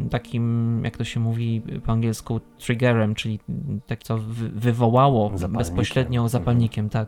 takim, 0.10 0.82
jak 0.84 0.98
to 0.98 1.04
się 1.04 1.20
mówi 1.20 1.62
po 1.86 1.92
angielsku, 1.92 2.40
triggerem, 2.60 3.16
czyli 3.16 3.40
tak, 3.88 4.04
co 4.04 4.18
wywołało 4.54 5.26
zapalnikiem. 5.38 5.58
bezpośrednio 5.58 6.22
mhm. 6.22 6.30
zapalnikiem, 6.30 6.90
tak, 6.90 7.08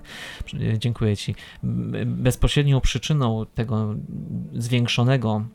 dziękuję 0.78 1.18
Ci, 1.18 1.36
bezpośrednią 2.06 2.82
przyczyną 2.82 3.46
tego 3.54 3.96
zwiększonego 4.54 5.46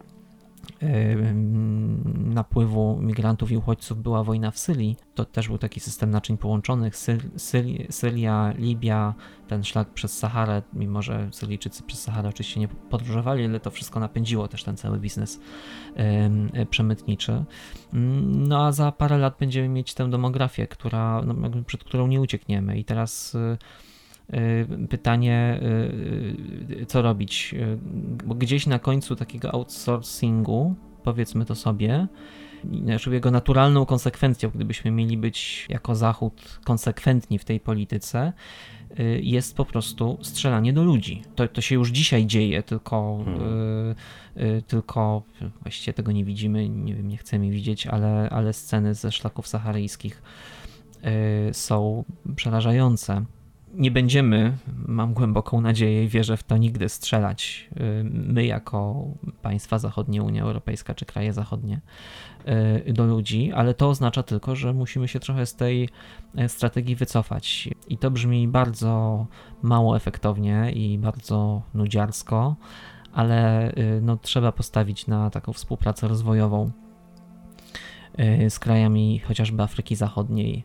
napływu 2.17 2.99
migrantów 3.03 3.53
i 3.53 3.57
uchodźców 3.57 4.03
była 4.03 4.25
wojna 4.25 4.51
w 4.51 4.59
Syrii. 4.59 4.97
To 5.15 5.25
też 5.25 5.49
był 5.49 5.59
taki 5.59 5.81
system 5.81 6.11
naczyń 6.11 6.39
połączonych. 6.39 6.95
Syria, 7.91 8.55
Libia, 8.59 9.15
ten 9.49 9.65
szlak 9.65 9.91
przez 9.91 10.19
Saharę, 10.19 10.63
mimo 10.73 11.03
że 11.03 11.29
Syryjczycy 11.33 11.83
przez 11.83 12.03
Saharę 12.03 12.29
oczywiście 12.29 12.61
nie 12.61 12.69
podróżowali, 12.69 13.45
ale 13.45 13.61
to 13.61 13.71
wszystko 13.71 14.01
napędziło 14.01 14.49
też 14.49 14.65
ten 14.65 14.77
cały 14.77 14.99
biznes 14.99 15.41
przemytniczy. 16.71 17.45
No 17.93 18.67
a 18.67 18.73
za 18.73 18.93
parę 18.93 19.19
lat 19.19 19.37
będziemy 19.41 19.69
mieć 19.69 19.95
tę 19.95 20.11
demografię, 20.11 20.67
która, 20.67 21.23
no, 21.23 21.51
przed 21.67 21.85
którą 21.85 22.07
nie 22.07 22.21
uciekniemy. 22.21 22.79
I 22.79 22.85
teraz 22.85 23.35
Y, 23.35 23.59
pytanie, 24.89 25.61
y, 26.71 26.81
y, 26.83 26.87
co 26.87 27.03
robić. 27.03 27.55
Bo 28.25 28.35
gdzieś 28.35 28.67
na 28.67 28.79
końcu 28.79 29.17
takiego 29.17 29.53
outsourcingu, 29.55 30.75
powiedzmy 31.03 31.45
to 31.45 31.55
sobie, 31.55 32.07
jego 33.11 33.31
naturalną 33.31 33.87
konsekwencją, 33.87 34.51
gdybyśmy 34.55 34.91
mieli 34.91 35.17
być 35.17 35.67
jako 35.69 35.95
Zachód 35.95 36.61
konsekwentni 36.65 37.39
w 37.39 37.45
tej 37.45 37.61
polityce, 37.61 38.33
jest 39.21 39.57
po 39.57 39.65
prostu 39.65 40.19
strzelanie 40.23 40.73
do 40.73 40.85
ludzi. 40.85 41.23
To, 41.35 41.49
to 41.49 41.61
się 41.61 41.75
już 41.75 41.91
dzisiaj 41.91 42.27
dzieje, 42.27 42.63
tylko, 42.63 43.25
hmm. 43.25 43.95
tylko 44.67 45.23
właściwie 45.63 45.93
tego 45.93 46.13
nie 46.13 46.25
widzimy, 46.25 46.69
nie 46.69 46.95
wiem, 46.95 47.09
nie 47.09 47.17
chcemy 47.17 47.51
widzieć, 47.51 47.87
ale, 47.87 48.31
ale 48.31 48.53
sceny 48.53 48.95
ze 48.95 49.13
szlaków 49.13 49.49
saharyjskich 49.49 50.23
są 51.53 52.05
przerażające 52.37 53.25
nie 53.75 53.91
będziemy, 53.91 54.57
mam 54.87 55.15
głęboką 55.15 55.61
nadzieję 55.61 56.05
i 56.05 56.09
wierzę 56.09 56.37
w 56.37 56.43
to, 56.43 56.57
nigdy 56.57 56.89
strzelać 56.89 57.71
y, 57.77 58.05
my 58.05 58.45
jako 58.45 59.05
państwa 59.43 59.79
zachodnie, 59.79 60.23
Unia 60.23 60.43
Europejska 60.43 60.95
czy 60.95 61.05
kraje 61.05 61.33
zachodnie 61.33 61.81
y, 62.89 62.93
do 62.93 63.07
ludzi, 63.07 63.53
ale 63.53 63.75
to 63.75 63.89
oznacza 63.89 64.23
tylko, 64.23 64.57
że 64.57 64.73
musimy 64.73 65.09
się 65.09 65.21
trochę 65.21 65.47
z 65.47 65.55
tej 65.55 65.89
e, 66.37 66.49
strategii 66.49 66.97
wycofać. 66.97 67.69
I 67.89 67.99
to 67.99 68.11
brzmi 68.11 68.49
bardzo 68.49 69.27
mało 69.63 69.97
efektownie 69.97 70.73
i 70.73 70.99
bardzo 70.99 71.63
nudziarsko, 71.75 72.57
ale 73.13 73.71
y, 73.73 74.01
no, 74.03 74.17
trzeba 74.17 74.53
postawić 74.53 75.07
na 75.07 75.31
taką 75.31 75.53
współpracę 75.53 76.09
rozwojową 76.09 76.71
z 78.49 78.59
krajami 78.59 79.19
chociażby 79.19 79.63
Afryki 79.63 79.97
Zachodniej 79.97 80.65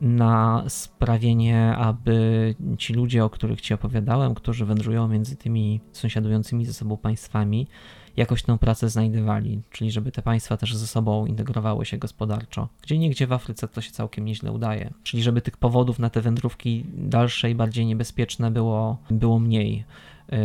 na 0.00 0.64
sprawienie, 0.68 1.76
aby 1.76 2.54
ci 2.78 2.92
ludzie, 2.92 3.24
o 3.24 3.30
których 3.30 3.60
Ci 3.60 3.74
opowiadałem, 3.74 4.34
którzy 4.34 4.64
wędrują 4.64 5.08
między 5.08 5.36
tymi 5.36 5.80
sąsiadującymi 5.92 6.64
ze 6.64 6.72
sobą 6.72 6.96
państwami, 6.96 7.66
jakoś 8.16 8.42
tę 8.42 8.58
pracę 8.58 8.88
znajdywali, 8.88 9.62
czyli 9.70 9.90
żeby 9.90 10.12
te 10.12 10.22
państwa 10.22 10.56
też 10.56 10.76
ze 10.76 10.86
sobą 10.86 11.26
integrowały 11.26 11.86
się 11.86 11.98
gospodarczo. 11.98 12.68
Gdzie 12.82 12.98
niegdzie 12.98 13.26
w 13.26 13.32
Afryce 13.32 13.68
to 13.68 13.80
się 13.80 13.90
całkiem 13.90 14.24
nieźle 14.24 14.52
udaje. 14.52 14.92
Czyli 15.02 15.22
żeby 15.22 15.40
tych 15.40 15.56
powodów 15.56 15.98
na 15.98 16.10
te 16.10 16.20
wędrówki 16.20 16.84
dalsze 16.94 17.50
i 17.50 17.54
bardziej 17.54 17.86
niebezpieczne 17.86 18.50
było, 18.50 18.98
było 19.10 19.38
mniej. 19.38 19.84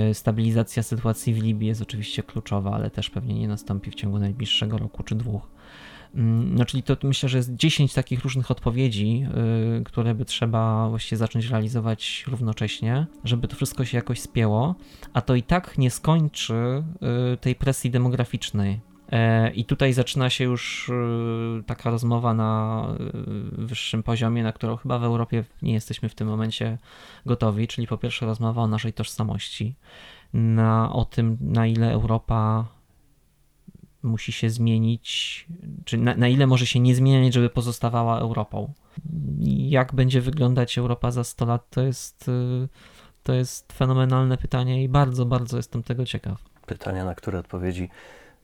Y, 0.10 0.14
stabilizacja 0.14 0.84
sytuacji 0.84 1.34
w 1.34 1.44
Libii 1.44 1.68
jest 1.68 1.82
oczywiście 1.82 2.24
kluczowa, 2.24 2.72
ale 2.72 2.90
też 2.90 3.10
pewnie 3.10 3.40
nie 3.40 3.48
nastąpi 3.48 3.92
w 3.92 3.96
ciągu 3.96 4.20
najbliższego 4.20 4.78
roku 4.78 5.04
czy 5.04 5.16
dwóch. 5.16 5.48
Mm, 6.16 6.56
no, 6.56 6.66
czyli 6.66 6.84
to 6.84 6.98
myślę, 7.04 7.30
że 7.30 7.38
jest 7.38 7.56
10 7.56 7.94
takich 7.94 8.24
różnych 8.24 8.52
odpowiedzi, 8.52 9.20
yy, 9.20 9.84
które 9.86 10.16
by 10.16 10.26
trzeba 10.26 10.90
właściwie 10.90 11.18
zacząć 11.18 11.50
realizować 11.50 12.26
równocześnie, 12.28 13.06
żeby 13.24 13.48
to 13.48 13.56
wszystko 13.56 13.86
się 13.86 13.98
jakoś 13.98 14.22
spięło, 14.22 14.76
a 15.14 15.22
to 15.22 15.36
i 15.36 15.44
tak 15.44 15.78
nie 15.78 15.92
skończy 15.92 16.84
yy, 17.02 17.38
tej 17.38 17.56
presji 17.56 17.92
demograficznej. 17.92 18.80
Yy, 19.12 19.50
I 19.50 19.66
tutaj 19.66 19.94
zaczyna 19.94 20.30
się 20.30 20.44
już 20.44 20.90
y, 20.90 21.64
taka 21.66 21.90
rozmowa 21.92 22.34
na 22.34 22.88
y, 23.62 23.66
wyższym 23.66 24.04
poziomie, 24.04 24.44
na 24.44 24.52
którą 24.52 24.76
chyba 24.76 25.00
w 25.00 25.04
Europie 25.04 25.44
nie 25.62 25.74
jesteśmy 25.74 26.10
w 26.10 26.16
tym 26.16 26.28
momencie 26.28 26.78
gotowi, 27.26 27.68
czyli 27.68 27.88
po 27.88 27.98
pierwsze 27.98 28.26
rozmowa 28.26 28.62
o 28.62 28.68
naszej 28.68 28.94
tożsamości, 28.94 29.76
na, 30.34 30.94
o 30.94 31.06
tym, 31.06 31.38
na 31.42 31.68
ile 31.68 31.92
Europa 31.92 32.66
musi 34.04 34.32
się 34.32 34.50
zmienić, 34.50 35.48
czy 35.86 35.98
na, 35.98 36.16
na, 36.16 36.28
ile 36.28 36.48
może 36.48 36.66
się 36.66 36.80
nie 36.80 36.96
zmieniać, 36.96 37.34
żeby 37.34 37.50
pozostawała 37.50 38.20
Europą. 38.20 38.74
Jak 39.48 39.96
będzie 39.96 40.22
wyglądać 40.22 40.78
Europa 40.78 41.12
za 41.12 41.24
100 41.24 41.46
lat, 41.46 41.70
to 41.70 41.82
jest, 41.82 42.28
y, 42.28 42.68
to 43.24 43.34
jest 43.34 43.74
fenomenalne 43.74 44.38
pytanie 44.38 44.84
i 44.84 44.90
bardzo, 44.90 45.26
bardzo 45.26 45.58
jestem 45.58 45.84
tego 45.84 46.06
ciekaw. 46.06 46.44
Pytania, 46.66 47.06
na 47.06 47.16
które 47.16 47.40
odpowiedzi 47.40 47.90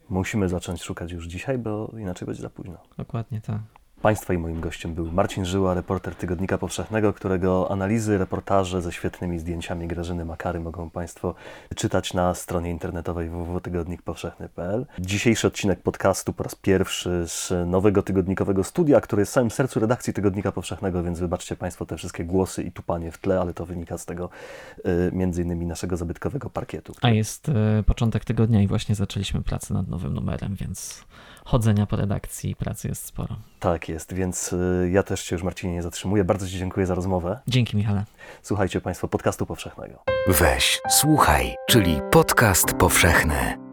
musimy 0.10 0.50
zacząć 0.50 0.82
szukać 0.82 1.12
już 1.12 1.28
dzisiaj, 1.28 1.58
bo 1.58 1.94
inaczej 2.00 2.26
będzie 2.26 2.42
za 2.42 2.50
późno. 2.50 2.78
Dokładnie 2.98 3.42
tak. 3.42 3.62
Państwa 4.02 4.34
i 4.34 4.38
moim 4.38 4.62
gościem 4.62 4.94
był 4.94 5.12
Marcin 5.12 5.46
Żyła, 5.46 5.74
reporter 5.74 6.16
Tygodnika 6.16 6.58
Powszechnego, 6.58 7.14
którego 7.14 7.72
analizy, 7.72 8.18
reportaże 8.18 8.82
ze 8.82 8.92
świetnymi 8.92 9.40
zdjęciami 9.40 9.88
Grażyny 9.88 10.26
Makary 10.26 10.60
mogą 10.60 10.90
Państwo 10.90 11.36
czytać 11.76 12.14
na 12.14 12.34
stronie 12.34 12.72
internetowej 12.72 13.30
www.tygodnikpowszechny.pl. 13.30 14.86
Dzisiejszy 15.00 15.48
odcinek 15.48 15.82
podcastu 15.82 16.34
po 16.34 16.44
raz 16.44 16.56
pierwszy 16.56 17.24
z 17.28 17.54
nowego 17.68 18.04
tygodnikowego 18.04 18.64
studia, 18.64 19.02
który 19.02 19.20
jest 19.22 19.32
w 19.32 19.34
samym 19.34 19.52
sercu 19.52 19.80
redakcji 19.80 20.14
Tygodnika 20.14 20.52
Powszechnego, 20.52 21.04
więc 21.04 21.20
wybaczcie 21.20 21.56
Państwo 21.56 21.86
te 21.86 21.98
wszystkie 21.98 22.26
głosy 22.26 22.64
i 22.64 22.72
tupanie 22.72 23.12
w 23.12 23.18
tle, 23.18 23.40
ale 23.40 23.54
to 23.54 23.66
wynika 23.66 23.98
z 23.98 24.06
tego 24.06 24.30
y, 24.78 25.12
między 25.14 25.42
innymi 25.42 25.66
naszego 25.66 25.98
zabytkowego 25.98 26.50
parkietu. 26.50 26.94
Który... 26.94 27.14
A 27.14 27.16
jest 27.16 27.50
y, 27.50 27.84
początek 27.84 28.26
tygodnia 28.26 28.62
i 28.62 28.68
właśnie 28.68 28.96
zaczęliśmy 28.96 29.42
pracę 29.42 29.74
nad 29.74 29.88
nowym 29.88 30.14
numerem, 30.14 30.56
więc 30.56 31.04
chodzenia 31.48 31.86
po 31.86 31.96
redakcji 31.96 32.50
i 32.50 32.56
pracy 32.56 32.88
jest 32.88 33.06
sporo. 33.06 33.36
Tak 33.60 33.90
jest, 33.90 34.14
więc 34.14 34.54
y, 34.54 34.90
ja 34.92 35.04
też 35.04 35.24
Cię 35.24 35.36
już 35.36 35.44
Marcinie 35.44 35.74
nie 35.74 35.84
zatrzymuję. 35.84 36.24
Bardzo 36.24 36.48
Ci 36.48 36.58
dziękuję 36.58 36.86
za 36.86 36.96
rozmowę. 36.96 37.40
Dzięki 37.48 37.78
Michale. 37.78 38.04
Słuchajcie 38.42 38.82
Państwo 38.82 39.08
podcastu 39.08 39.46
powszechnego. 39.46 40.04
Weź, 40.28 40.82
słuchaj, 40.90 41.56
czyli 41.70 42.02
podcast 42.12 42.74
powszechny. 42.74 43.67